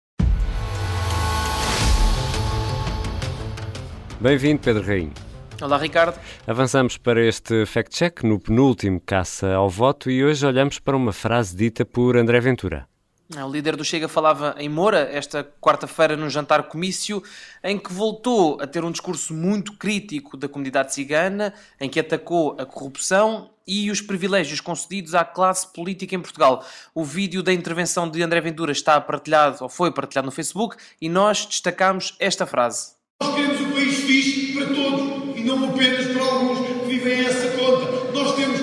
Bem-vindo, 4.21 4.61
Pedro 4.61 4.83
Rainho. 4.83 5.23
Olá, 5.64 5.79
Ricardo. 5.79 6.20
Avançamos 6.46 6.98
para 6.98 7.27
este 7.27 7.64
fact-check 7.64 8.22
no 8.22 8.38
penúltimo 8.38 9.00
caça 9.00 9.55
ao 9.55 9.70
voto 9.70 10.11
e 10.11 10.22
hoje 10.22 10.44
olhamos 10.44 10.79
para 10.79 10.94
uma 10.94 11.11
frase 11.11 11.57
dita 11.57 11.87
por 11.87 12.18
André 12.18 12.38
Ventura. 12.38 12.87
O 13.35 13.50
líder 13.50 13.74
do 13.74 13.83
Chega 13.83 14.07
falava 14.07 14.55
em 14.59 14.68
Moura 14.68 15.09
esta 15.11 15.42
quarta-feira 15.42 16.18
num 16.18 16.29
jantar 16.29 16.64
comício 16.64 17.22
em 17.62 17.79
que 17.79 17.90
voltou 17.90 18.61
a 18.61 18.66
ter 18.66 18.85
um 18.85 18.90
discurso 18.90 19.33
muito 19.33 19.72
crítico 19.79 20.37
da 20.37 20.50
comunidade 20.50 20.92
cigana, 20.92 21.55
em 21.81 21.88
que 21.88 21.98
atacou 21.98 22.55
a 22.61 22.66
corrupção 22.66 23.50
e 23.66 23.90
os 23.90 24.03
privilégios 24.03 24.61
concedidos 24.61 25.14
à 25.14 25.24
classe 25.24 25.72
política 25.72 26.14
em 26.14 26.20
Portugal. 26.20 26.62
O 26.94 27.03
vídeo 27.03 27.42
da 27.42 27.55
intervenção 27.55 28.07
de 28.07 28.22
André 28.22 28.42
Ventura 28.42 28.70
está 28.70 29.00
partilhado 29.00 29.57
ou 29.62 29.70
foi 29.70 29.90
partilhado 29.90 30.27
no 30.27 30.31
Facebook 30.31 30.77
e 31.00 31.09
nós 31.09 31.46
destacamos 31.46 32.14
esta 32.20 32.44
frase. 32.44 32.93
Nós 33.22 33.35
queremos 33.35 33.61
um 33.61 33.70
país 33.70 33.94
fixe 33.94 34.53
para 34.55 34.66
todos 34.66 35.37
e 35.38 35.40
não 35.44 35.64
apenas 35.68 36.07
para 36.09 36.22
alguns 36.22 36.66
que 36.66 36.88
vivem 36.88 37.20
a 37.20 37.29
essa 37.29 37.48
conta. 37.57 38.12
Nós 38.12 38.35
temos 38.35 38.61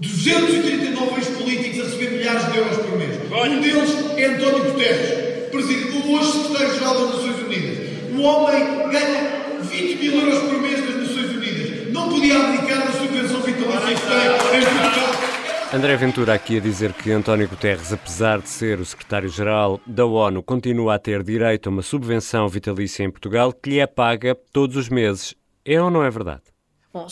239 0.00 1.14
ex-políticos 1.16 1.80
a 1.80 1.84
receber 1.84 2.10
milhares 2.18 2.52
de 2.52 2.58
euros 2.58 2.76
por 2.78 2.98
mês. 2.98 3.16
Um 3.30 3.60
deles 3.60 3.90
é 4.16 4.24
António 4.24 4.72
Guterres, 4.72 5.50
presidente, 5.50 6.08
hoje 6.08 6.32
secretário-geral 6.32 6.94
das 6.94 7.14
Nações 7.14 7.42
Unidas. 7.46 7.78
Um 8.12 8.22
homem 8.24 8.64
ganha 8.90 9.60
20 9.62 9.96
mil 10.02 10.20
euros 10.20 10.38
por 10.50 10.60
mês 10.60 10.84
das 10.84 10.96
Nações 10.96 11.36
Unidas. 11.36 11.92
Não 11.92 12.08
podia 12.08 12.36
abdicar 12.36 12.86
da 12.86 12.92
subvenção 12.92 13.40
vitalícia 13.40 13.94
que 13.94 14.00
tem. 14.02 14.35
André 15.72 15.96
Ventura 15.96 16.32
aqui 16.32 16.58
a 16.58 16.60
dizer 16.60 16.92
que 16.92 17.10
António 17.10 17.48
Guterres, 17.48 17.92
apesar 17.92 18.40
de 18.40 18.48
ser 18.48 18.78
o 18.78 18.84
secretário-geral 18.84 19.80
da 19.84 20.06
ONU, 20.06 20.40
continua 20.40 20.94
a 20.94 20.98
ter 20.98 21.24
direito 21.24 21.68
a 21.68 21.72
uma 21.72 21.82
subvenção 21.82 22.48
vitalícia 22.48 23.02
em 23.02 23.10
Portugal 23.10 23.52
que 23.52 23.70
lhe 23.70 23.78
é 23.80 23.86
paga 23.86 24.36
todos 24.52 24.76
os 24.76 24.88
meses. 24.88 25.34
É 25.64 25.82
ou 25.82 25.90
não 25.90 26.04
é 26.04 26.10
verdade? 26.10 26.44
Bom, 26.96 27.06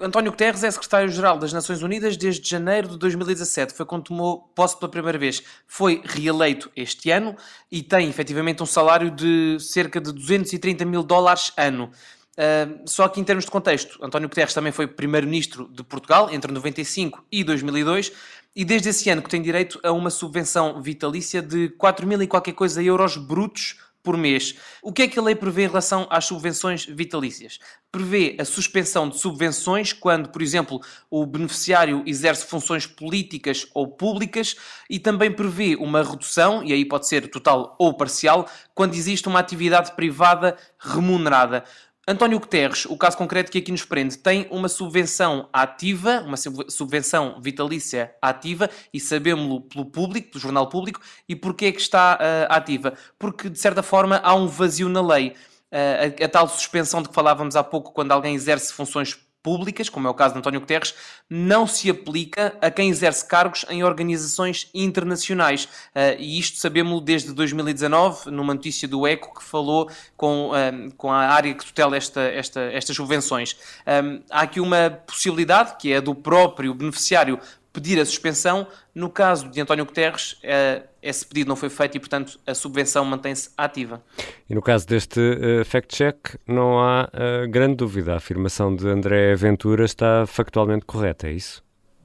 António 0.00 0.32
Guterres 0.32 0.64
é 0.64 0.70
secretário-geral 0.70 1.38
das 1.38 1.52
Nações 1.52 1.82
Unidas 1.82 2.16
desde 2.16 2.48
janeiro 2.48 2.88
de 2.88 2.98
2017. 2.98 3.74
Foi 3.74 3.86
quando 3.86 4.04
tomou 4.04 4.40
posse 4.54 4.76
pela 4.76 4.90
primeira 4.90 5.18
vez. 5.18 5.42
Foi 5.66 6.02
reeleito 6.04 6.68
este 6.74 7.10
ano 7.10 7.36
e 7.70 7.82
tem 7.82 8.08
efetivamente 8.08 8.62
um 8.62 8.66
salário 8.66 9.10
de 9.10 9.58
cerca 9.60 10.00
de 10.00 10.12
230 10.12 10.84
mil 10.84 11.04
dólares 11.04 11.52
ano. 11.56 11.90
Uh, 12.38 12.88
só 12.88 13.08
que 13.08 13.20
em 13.20 13.24
termos 13.24 13.44
de 13.44 13.50
contexto, 13.50 13.98
António 14.00 14.28
Guterres 14.28 14.54
também 14.54 14.70
foi 14.70 14.86
primeiro-ministro 14.86 15.68
de 15.72 15.82
Portugal 15.82 16.28
entre 16.30 16.52
95 16.52 17.26
e 17.32 17.42
2002 17.42 18.12
e 18.54 18.64
desde 18.64 18.90
esse 18.90 19.10
ano 19.10 19.22
que 19.22 19.28
tem 19.28 19.42
direito 19.42 19.80
a 19.82 19.90
uma 19.90 20.08
subvenção 20.08 20.80
vitalícia 20.80 21.42
de 21.42 21.68
4 21.70 22.06
mil 22.06 22.22
e 22.22 22.28
qualquer 22.28 22.52
coisa 22.52 22.80
euros 22.80 23.16
brutos 23.16 23.76
por 24.02 24.16
mês. 24.16 24.54
O 24.82 24.92
que 24.92 25.02
é 25.02 25.08
que 25.08 25.18
a 25.18 25.22
lei 25.22 25.34
prevê 25.34 25.64
em 25.64 25.66
relação 25.66 26.06
às 26.08 26.24
subvenções 26.24 26.86
vitalícias? 26.86 27.58
Prevê 27.90 28.36
a 28.38 28.44
suspensão 28.44 29.08
de 29.08 29.18
subvenções 29.18 29.92
quando, 29.92 30.30
por 30.30 30.40
exemplo, 30.40 30.80
o 31.10 31.26
beneficiário 31.26 32.02
exerce 32.06 32.46
funções 32.46 32.86
políticas 32.86 33.66
ou 33.74 33.88
públicas 33.88 34.56
e 34.88 34.98
também 34.98 35.30
prevê 35.30 35.76
uma 35.76 36.02
redução, 36.02 36.62
e 36.62 36.72
aí 36.72 36.84
pode 36.84 37.06
ser 37.06 37.28
total 37.28 37.76
ou 37.78 37.94
parcial, 37.94 38.48
quando 38.74 38.94
existe 38.94 39.28
uma 39.28 39.40
atividade 39.40 39.92
privada 39.92 40.56
remunerada. 40.78 41.64
António 42.08 42.40
Guterres, 42.40 42.86
o 42.86 42.96
caso 42.96 43.18
concreto 43.18 43.52
que 43.52 43.58
aqui 43.58 43.70
nos 43.70 43.84
prende, 43.84 44.16
tem 44.16 44.48
uma 44.50 44.66
subvenção 44.66 45.46
ativa, 45.52 46.22
uma 46.22 46.38
subvenção 46.38 47.38
vitalícia 47.38 48.14
ativa, 48.22 48.70
e 48.94 48.98
sabemos-lo 48.98 49.60
pelo 49.60 49.84
público, 49.84 50.30
pelo 50.30 50.40
jornal 50.40 50.70
público, 50.70 51.02
e 51.28 51.36
porquê 51.36 51.66
é 51.66 51.72
que 51.72 51.82
está 51.82 52.14
uh, 52.16 52.50
ativa? 52.50 52.94
Porque, 53.18 53.50
de 53.50 53.58
certa 53.58 53.82
forma, 53.82 54.22
há 54.24 54.34
um 54.34 54.46
vazio 54.46 54.88
na 54.88 55.02
lei. 55.02 55.34
Uh, 55.70 56.22
a, 56.22 56.24
a, 56.24 56.28
tal 56.30 56.48
suspensão 56.48 57.02
de 57.02 57.10
que 57.10 57.14
falávamos 57.14 57.54
há 57.54 57.62
pouco, 57.62 57.92
quando 57.92 58.10
alguém 58.10 58.34
exerce 58.34 58.72
funções 58.72 59.14
públicas, 59.42 59.88
como 59.88 60.06
é 60.06 60.10
o 60.10 60.14
caso 60.14 60.34
de 60.34 60.40
António 60.40 60.60
Guterres, 60.60 60.94
não 61.28 61.66
se 61.66 61.90
aplica 61.90 62.56
a 62.60 62.70
quem 62.70 62.88
exerce 62.88 63.26
cargos 63.26 63.64
em 63.68 63.82
organizações 63.82 64.68
internacionais. 64.74 65.64
Uh, 65.64 66.18
e 66.18 66.38
isto 66.38 66.58
sabemos 66.58 67.02
desde 67.02 67.32
2019, 67.32 68.30
numa 68.30 68.54
notícia 68.54 68.88
do 68.88 69.06
ECO 69.06 69.38
que 69.38 69.44
falou 69.44 69.90
com, 70.16 70.50
uh, 70.50 70.94
com 70.96 71.10
a 71.12 71.28
área 71.28 71.54
que 71.54 71.64
tutela 71.64 71.96
esta, 71.96 72.20
esta, 72.20 72.60
estas 72.72 72.96
subvenções. 72.96 73.56
Um, 73.86 74.22
há 74.30 74.42
aqui 74.42 74.60
uma 74.60 74.90
possibilidade, 75.06 75.76
que 75.78 75.92
é 75.92 76.00
do 76.00 76.14
próprio 76.14 76.74
beneficiário 76.74 77.38
pedir 77.78 78.00
a 78.00 78.04
suspensão. 78.04 78.66
No 78.92 79.08
caso 79.08 79.48
de 79.48 79.60
António 79.60 79.86
Guterres, 79.86 80.32
uh, 80.32 80.82
esse 81.00 81.24
pedido 81.24 81.46
não 81.46 81.54
foi 81.54 81.70
feito 81.70 81.96
e, 81.96 82.00
portanto, 82.00 82.40
a 82.44 82.52
subvenção 82.52 83.04
mantém-se 83.04 83.50
ativa. 83.56 84.02
E 84.50 84.54
no 84.54 84.60
caso 84.60 84.84
deste 84.84 85.20
uh, 85.20 85.64
fact-check, 85.64 86.36
não 86.46 86.80
há 86.80 87.08
uh, 87.14 87.48
grande 87.48 87.76
dúvida. 87.76 88.14
A 88.14 88.16
afirmação 88.16 88.74
de 88.74 88.88
André 88.88 89.36
Ventura 89.36 89.84
está 89.84 90.26
factualmente 90.26 90.84
correta, 90.84 91.28
é 91.28 91.32
isso? 91.32 91.62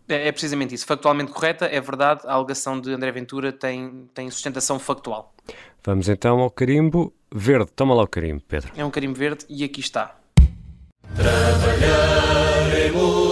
É, 0.07 0.27
é, 0.27 0.31
precisamente 0.31 0.75
isso. 0.75 0.85
Factualmente 0.85 1.31
correta, 1.31 1.65
é 1.65 1.81
verdade. 1.81 2.21
A 2.25 2.33
alegação 2.33 2.79
de 2.79 2.91
André 2.91 3.11
Ventura 3.11 3.51
tem, 3.51 4.07
tem 4.13 4.29
sustentação 4.29 4.77
factual. 4.77 5.33
Vamos 5.83 6.07
então 6.07 6.39
ao 6.39 6.51
carimbo 6.51 7.11
verde. 7.33 7.71
Toma 7.75 7.95
lá 7.95 8.03
o 8.03 8.07
carimbo, 8.07 8.43
Pedro. 8.47 8.71
É 8.75 8.85
um 8.85 8.91
carimbo 8.91 9.17
verde 9.17 9.43
e 9.49 9.63
aqui 9.63 9.79
está. 9.79 10.15
Trabalharemos 11.15 13.22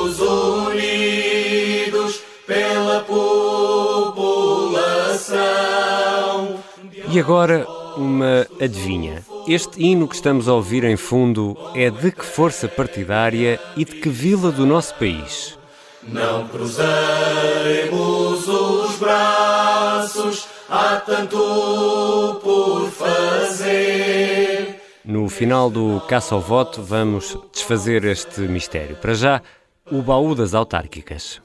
E 7.13 7.19
agora 7.19 7.67
uma 7.97 8.47
adivinha. 8.61 9.21
Este 9.45 9.83
hino 9.83 10.07
que 10.07 10.15
estamos 10.15 10.47
a 10.47 10.53
ouvir 10.53 10.85
em 10.85 10.95
fundo 10.95 11.57
é 11.75 11.89
de 11.89 12.09
que 12.09 12.23
força 12.23 12.69
partidária 12.69 13.59
e 13.75 13.83
de 13.83 13.95
que 13.95 14.07
vila 14.07 14.49
do 14.49 14.65
nosso 14.65 14.95
país? 14.95 15.59
Não 16.01 16.47
cruzaremos 16.47 18.47
os 18.47 18.95
braços, 18.95 20.47
há 20.69 21.01
tanto 21.05 22.39
por 22.41 22.89
fazer. 22.89 24.81
No 25.03 25.27
final 25.27 25.69
do 25.69 26.01
Caça 26.07 26.33
ao 26.33 26.39
Voto, 26.39 26.81
vamos 26.81 27.37
desfazer 27.51 28.05
este 28.05 28.39
mistério. 28.41 28.95
Para 28.95 29.13
já, 29.13 29.41
o 29.91 30.01
baú 30.01 30.33
das 30.33 30.53
autárquicas. 30.53 31.41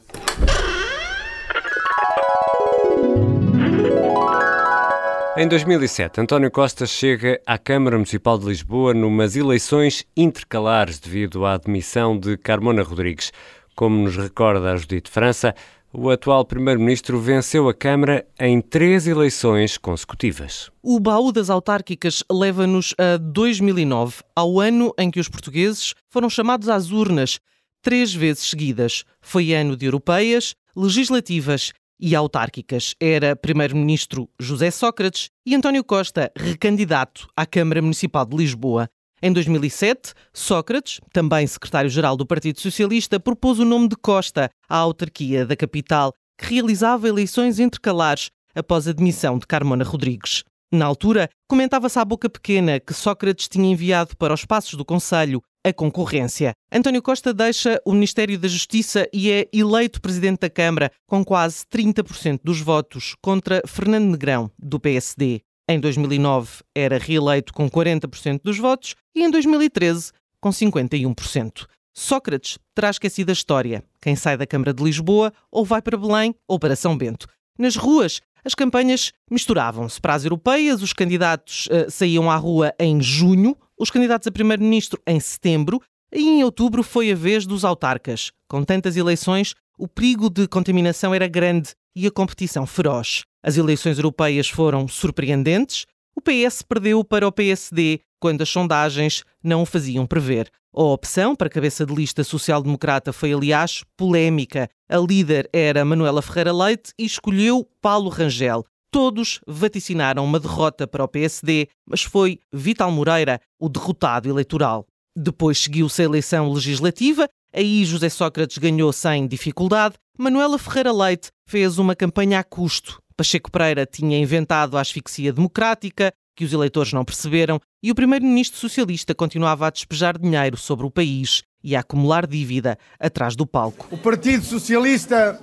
Em 5.38 5.46
2007, 5.46 6.18
António 6.18 6.50
Costa 6.50 6.86
chega 6.86 7.38
à 7.44 7.58
Câmara 7.58 7.98
Municipal 7.98 8.38
de 8.38 8.46
Lisboa 8.46 8.94
numas 8.94 9.36
eleições 9.36 10.02
intercalares 10.16 10.98
devido 10.98 11.44
à 11.44 11.52
admissão 11.52 12.18
de 12.18 12.38
Carmona 12.38 12.82
Rodrigues. 12.82 13.34
Como 13.74 14.02
nos 14.02 14.16
recorda 14.16 14.72
a 14.72 14.76
Judite 14.78 15.10
França, 15.10 15.54
o 15.92 16.08
atual 16.08 16.42
Primeiro-Ministro 16.42 17.20
venceu 17.20 17.68
a 17.68 17.74
Câmara 17.74 18.26
em 18.40 18.62
três 18.62 19.06
eleições 19.06 19.76
consecutivas. 19.76 20.70
O 20.82 20.98
baú 20.98 21.30
das 21.30 21.50
autárquicas 21.50 22.24
leva-nos 22.32 22.94
a 22.96 23.18
2009, 23.18 24.22
ao 24.34 24.58
ano 24.58 24.94
em 24.98 25.10
que 25.10 25.20
os 25.20 25.28
portugueses 25.28 25.92
foram 26.08 26.30
chamados 26.30 26.70
às 26.70 26.90
urnas 26.90 27.38
três 27.82 28.14
vezes 28.14 28.48
seguidas. 28.48 29.04
Foi 29.20 29.52
ano 29.52 29.76
de 29.76 29.84
europeias, 29.84 30.54
legislativas 30.74 31.74
e 32.00 32.14
autárquicas. 32.14 32.94
Era 33.00 33.36
Primeiro-Ministro 33.36 34.28
José 34.40 34.70
Sócrates 34.70 35.30
e 35.44 35.54
António 35.54 35.84
Costa, 35.84 36.30
recandidato 36.36 37.28
à 37.36 37.46
Câmara 37.46 37.82
Municipal 37.82 38.24
de 38.24 38.36
Lisboa. 38.36 38.88
Em 39.22 39.32
2007, 39.32 40.12
Sócrates, 40.32 41.00
também 41.12 41.46
secretário-geral 41.46 42.16
do 42.16 42.26
Partido 42.26 42.60
Socialista, 42.60 43.18
propôs 43.18 43.58
o 43.58 43.64
nome 43.64 43.88
de 43.88 43.96
Costa 43.96 44.50
à 44.68 44.76
autarquia 44.76 45.46
da 45.46 45.56
capital, 45.56 46.12
que 46.38 46.54
realizava 46.54 47.08
eleições 47.08 47.58
intercalares 47.58 48.30
após 48.54 48.86
a 48.86 48.92
demissão 48.92 49.38
de 49.38 49.46
Carmona 49.46 49.84
Rodrigues. 49.84 50.44
Na 50.72 50.84
altura, 50.84 51.30
comentava-se 51.48 51.98
à 51.98 52.04
boca 52.04 52.28
pequena 52.28 52.80
que 52.80 52.92
Sócrates 52.92 53.48
tinha 53.48 53.70
enviado 53.70 54.16
para 54.16 54.34
os 54.34 54.44
passos 54.44 54.74
do 54.74 54.84
Conselho 54.84 55.40
a 55.66 55.72
concorrência. 55.72 56.52
António 56.70 57.02
Costa 57.02 57.34
deixa 57.34 57.82
o 57.84 57.92
Ministério 57.92 58.38
da 58.38 58.46
Justiça 58.46 59.08
e 59.12 59.32
é 59.32 59.48
eleito 59.52 60.00
presidente 60.00 60.42
da 60.42 60.48
Câmara 60.48 60.92
com 61.08 61.24
quase 61.24 61.64
30% 61.66 62.40
dos 62.44 62.60
votos 62.60 63.16
contra 63.20 63.60
Fernando 63.66 64.12
Negrão, 64.12 64.48
do 64.56 64.78
PSD. 64.78 65.40
Em 65.68 65.80
2009 65.80 66.62
era 66.72 66.98
reeleito 66.98 67.52
com 67.52 67.68
40% 67.68 68.42
dos 68.44 68.58
votos 68.58 68.94
e 69.12 69.24
em 69.24 69.30
2013 69.30 70.12
com 70.40 70.50
51%. 70.50 71.66
Sócrates 71.92 72.60
terá 72.72 72.88
esquecido 72.88 73.30
a 73.30 73.32
história. 73.32 73.82
Quem 74.00 74.14
sai 74.14 74.36
da 74.36 74.46
Câmara 74.46 74.72
de 74.72 74.84
Lisboa 74.84 75.32
ou 75.50 75.64
vai 75.64 75.82
para 75.82 75.98
Belém 75.98 76.32
ou 76.46 76.60
para 76.60 76.76
São 76.76 76.96
Bento. 76.96 77.26
Nas 77.58 77.74
ruas, 77.74 78.20
as 78.44 78.54
campanhas 78.54 79.12
misturavam-se. 79.28 80.00
Para 80.00 80.14
as 80.14 80.22
europeias, 80.22 80.80
os 80.80 80.92
candidatos 80.92 81.66
uh, 81.66 81.90
saíam 81.90 82.30
à 82.30 82.36
rua 82.36 82.72
em 82.78 83.02
junho, 83.02 83.56
os 83.78 83.90
candidatos 83.90 84.26
a 84.26 84.32
primeiro-ministro 84.32 85.00
em 85.06 85.20
setembro 85.20 85.80
e 86.12 86.20
em 86.20 86.44
outubro 86.44 86.82
foi 86.82 87.12
a 87.12 87.14
vez 87.14 87.46
dos 87.46 87.64
autarcas. 87.64 88.30
Com 88.48 88.64
tantas 88.64 88.96
eleições, 88.96 89.54
o 89.78 89.86
perigo 89.86 90.30
de 90.30 90.48
contaminação 90.48 91.14
era 91.14 91.28
grande 91.28 91.74
e 91.94 92.06
a 92.06 92.10
competição 92.10 92.66
feroz. 92.66 93.24
As 93.42 93.56
eleições 93.56 93.98
europeias 93.98 94.48
foram 94.48 94.88
surpreendentes. 94.88 95.86
O 96.14 96.20
PS 96.20 96.62
perdeu 96.62 97.04
para 97.04 97.28
o 97.28 97.32
PSD 97.32 98.00
quando 98.18 98.42
as 98.42 98.48
sondagens 98.48 99.22
não 99.42 99.62
o 99.62 99.66
faziam 99.66 100.06
prever. 100.06 100.50
A 100.74 100.82
opção 100.82 101.34
para 101.34 101.46
a 101.46 101.50
cabeça 101.50 101.84
de 101.86 101.94
lista 101.94 102.22
social-democrata 102.24 103.12
foi, 103.12 103.32
aliás, 103.32 103.82
polémica. 103.96 104.68
A 104.88 104.98
líder 104.98 105.48
era 105.52 105.84
Manuela 105.84 106.22
Ferreira 106.22 106.52
Leite 106.52 106.92
e 106.98 107.04
escolheu 107.04 107.66
Paulo 107.80 108.08
Rangel. 108.08 108.64
Todos 108.96 109.40
vaticinaram 109.46 110.24
uma 110.24 110.40
derrota 110.40 110.86
para 110.86 111.04
o 111.04 111.08
PSD, 111.08 111.68
mas 111.86 112.02
foi 112.02 112.40
Vital 112.50 112.90
Moreira 112.90 113.38
o 113.60 113.68
derrotado 113.68 114.26
eleitoral. 114.26 114.86
Depois 115.14 115.58
seguiu-se 115.58 116.00
a 116.00 116.06
eleição 116.06 116.50
legislativa, 116.50 117.28
aí 117.52 117.84
José 117.84 118.08
Sócrates 118.08 118.56
ganhou 118.56 118.90
sem 118.94 119.26
dificuldade. 119.26 119.96
Manuela 120.18 120.58
Ferreira 120.58 120.94
Leite 120.94 121.28
fez 121.46 121.76
uma 121.76 121.94
campanha 121.94 122.38
a 122.38 122.42
custo. 122.42 122.98
Pacheco 123.14 123.50
Pereira 123.50 123.84
tinha 123.84 124.18
inventado 124.18 124.78
a 124.78 124.80
asfixia 124.80 125.30
democrática, 125.30 126.10
que 126.34 126.46
os 126.46 126.54
eleitores 126.54 126.94
não 126.94 127.04
perceberam, 127.04 127.60
e 127.82 127.90
o 127.90 127.94
primeiro-ministro 127.94 128.58
socialista 128.58 129.14
continuava 129.14 129.66
a 129.66 129.70
despejar 129.70 130.18
dinheiro 130.18 130.56
sobre 130.56 130.86
o 130.86 130.90
país 130.90 131.42
e 131.62 131.76
a 131.76 131.80
acumular 131.80 132.26
dívida 132.26 132.78
atrás 132.98 133.36
do 133.36 133.46
palco. 133.46 133.88
O 133.90 133.98
Partido 133.98 134.42
Socialista 134.42 135.38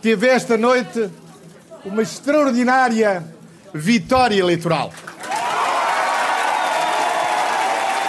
teve 0.00 0.28
esta 0.28 0.56
noite 0.56 1.10
uma 1.86 2.02
extraordinária 2.02 3.24
vitória 3.72 4.38
eleitoral. 4.40 4.92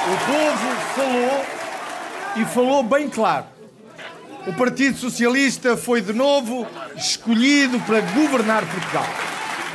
O 0.08 0.18
povo 0.26 0.76
falou 0.96 1.46
e 2.38 2.46
falou 2.46 2.84
bem 2.84 3.08
claro. 3.08 3.46
O 4.48 4.54
Partido 4.54 4.98
Socialista 4.98 5.78
foi 5.78 6.02
de 6.02 6.12
novo 6.12 6.66
escolhido 6.96 7.80
para 7.82 8.02
governar 8.02 8.66
Portugal. 8.66 9.06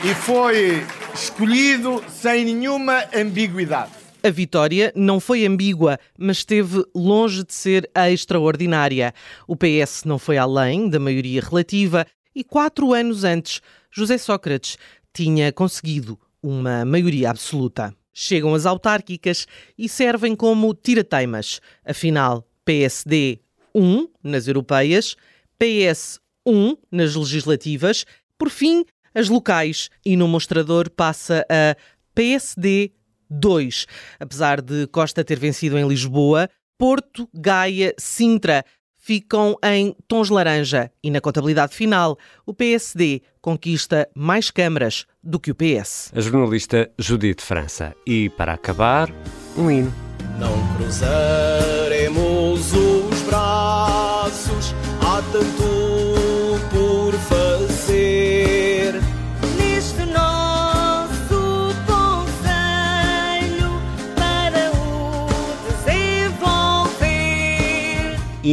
E 0.03 0.15
foi 0.15 0.85
escolhido 1.15 2.03
sem 2.09 2.47
nenhuma 2.47 3.05
ambiguidade. 3.15 3.93
A 4.25 4.31
vitória 4.31 4.93
não 4.97 5.21
foi 5.21 5.47
ambígua, 5.47 5.99
mas 6.19 6.39
esteve 6.39 6.85
longe 6.95 7.45
de 7.45 7.55
ser 7.55 7.89
extraordinária. 7.95 9.15
O 9.47 9.55
PS 9.55 10.05
não 10.05 10.19
foi 10.19 10.39
além 10.39 10.89
da 10.89 10.99
maioria 10.99 11.41
relativa 11.41 12.07
e 12.35 12.43
quatro 12.43 12.95
anos 12.95 13.25
antes, 13.25 13.61
José 13.95 14.17
Sócrates 14.17 14.79
tinha 15.13 15.53
conseguido 15.53 16.19
uma 16.43 16.83
maioria 16.85 17.31
absoluta. 17.31 17.95
Chegam 18.13 18.55
as 18.55 18.65
autárquicas 18.65 19.47
e 19.77 19.89
servem 19.89 20.35
como 20.35 20.75
tirateimas. 20.75 21.61
Afinal, 21.85 22.47
PSD 22.65 23.41
1 23.75 24.09
nas 24.23 24.49
europeias, 24.49 25.15
PS 25.59 26.21
1 26.47 26.77
nas 26.91 27.15
legislativas, 27.15 28.07
por 28.39 28.49
fim, 28.49 28.85
as 29.15 29.29
locais 29.29 29.91
e 30.05 30.17
no 30.17 30.27
mostrador 30.27 30.91
passa 30.91 31.47
a 31.49 31.77
PSD 32.15 32.93
2. 33.29 33.87
Apesar 34.19 34.63
de 34.63 34.87
Costa 34.87 35.23
ter 35.23 35.39
vencido 35.39 35.79
em 35.79 35.87
Lisboa, 35.87 36.49
Porto, 36.79 37.29
Gaia, 37.35 37.95
Sintra 37.99 38.65
ficam 39.03 39.59
em 39.63 39.95
tons 40.07 40.31
laranja 40.31 40.91
e 41.03 41.11
na 41.11 41.21
contabilidade 41.21 41.75
final 41.75 42.17
o 42.47 42.55
PSD 42.55 43.21
conquista 43.41 44.09
mais 44.15 44.51
câmaras 44.51 45.05
do 45.23 45.41
que 45.41 45.51
o 45.51 45.55
PS. 45.55 46.13
A 46.15 46.21
jornalista 46.21 46.89
Judite 46.97 47.43
França. 47.43 47.95
E 48.07 48.31
para 48.31 48.55
acabar, 48.55 49.13
um 49.59 49.71
hino. 49.71 49.93
Não 50.39 50.77
cruzaremos 50.77 52.73
os 52.73 53.23
braços, 53.23 54.73
há 55.01 55.21
tanto 55.33 55.72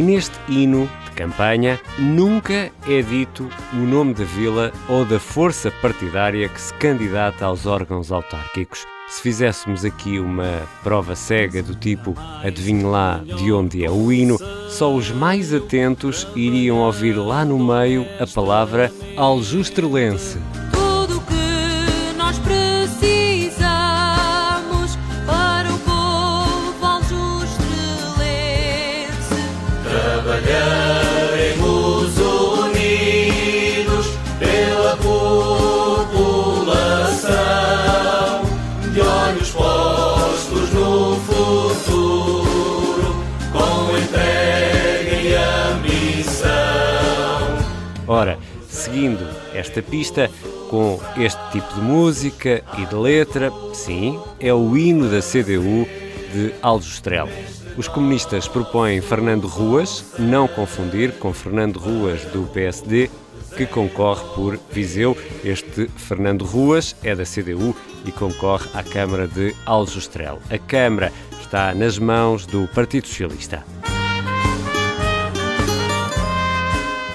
E 0.00 0.02
neste 0.02 0.34
hino 0.48 0.88
de 1.04 1.10
campanha 1.10 1.78
nunca 1.98 2.72
é 2.88 3.02
dito 3.02 3.50
o 3.74 3.76
nome 3.76 4.14
da 4.14 4.24
vila 4.24 4.72
ou 4.88 5.04
da 5.04 5.20
força 5.20 5.70
partidária 5.70 6.48
que 6.48 6.58
se 6.58 6.72
candidata 6.72 7.44
aos 7.44 7.66
órgãos 7.66 8.10
autárquicos. 8.10 8.86
Se 9.10 9.20
fizéssemos 9.20 9.84
aqui 9.84 10.18
uma 10.18 10.62
prova 10.82 11.14
cega 11.14 11.62
do 11.62 11.74
tipo 11.74 12.14
adivinhe 12.42 12.82
lá 12.82 13.18
de 13.18 13.52
onde 13.52 13.84
é 13.84 13.90
o 13.90 14.10
hino, 14.10 14.38
só 14.70 14.90
os 14.90 15.10
mais 15.10 15.52
atentos 15.52 16.26
iriam 16.34 16.78
ouvir 16.78 17.12
lá 17.12 17.44
no 17.44 17.58
meio 17.58 18.06
a 18.18 18.26
palavra 18.26 18.90
aljustrelense. 19.18 20.38
Olhos 39.30 39.50
postos 39.50 40.72
no 40.72 41.16
futuro, 41.16 42.44
com 43.52 43.96
entrega 43.96 45.14
e 45.22 45.34
ambição. 45.72 46.50
Ora, 48.08 48.36
seguindo 48.68 49.24
esta 49.54 49.80
pista, 49.82 50.28
com 50.68 50.98
este 51.16 51.40
tipo 51.52 51.74
de 51.74 51.80
música 51.80 52.64
e 52.76 52.86
de 52.86 52.94
letra, 52.94 53.52
sim, 53.72 54.18
é 54.40 54.52
o 54.52 54.76
hino 54.76 55.08
da 55.08 55.20
CDU 55.20 55.86
de 56.32 56.52
Aljustrel. 56.60 57.28
Os 57.76 57.86
comunistas 57.86 58.48
propõem 58.48 59.00
Fernando 59.00 59.46
Ruas, 59.46 60.04
não 60.18 60.48
confundir 60.48 61.12
com 61.12 61.32
Fernando 61.32 61.78
Ruas 61.78 62.24
do 62.26 62.48
PSD, 62.52 63.08
que 63.60 63.66
concorre 63.66 64.24
por 64.34 64.58
Viseu. 64.72 65.14
Este 65.44 65.86
Fernando 65.96 66.46
Ruas 66.46 66.96
é 67.02 67.14
da 67.14 67.24
CDU 67.24 67.76
e 68.06 68.10
concorre 68.10 68.70
à 68.72 68.82
Câmara 68.82 69.28
de 69.28 69.54
Aljustrel. 69.66 70.40
A 70.50 70.56
Câmara 70.56 71.12
está 71.42 71.74
nas 71.74 71.98
mãos 71.98 72.46
do 72.46 72.66
Partido 72.68 73.06
Socialista. 73.06 73.62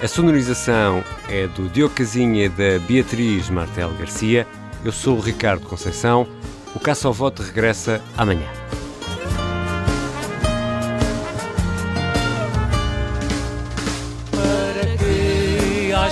A 0.04 0.08
sonorização 0.08 1.04
é 1.30 1.48
do 1.48 1.68
Diogo 1.68 1.96
Casinha 1.96 2.46
e 2.46 2.50
da 2.50 2.78
Beatriz 2.88 3.50
Martel 3.50 3.92
Garcia. 3.98 4.46
Eu 4.84 4.92
sou 4.92 5.18
o 5.18 5.22
Ricardo 5.22 5.66
Conceição. 5.66 6.28
O 6.76 6.80
Caça 6.80 7.08
ao 7.08 7.14
Voto 7.14 7.42
regressa 7.42 8.00
amanhã. 8.16 8.48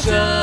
Que 0.02 0.43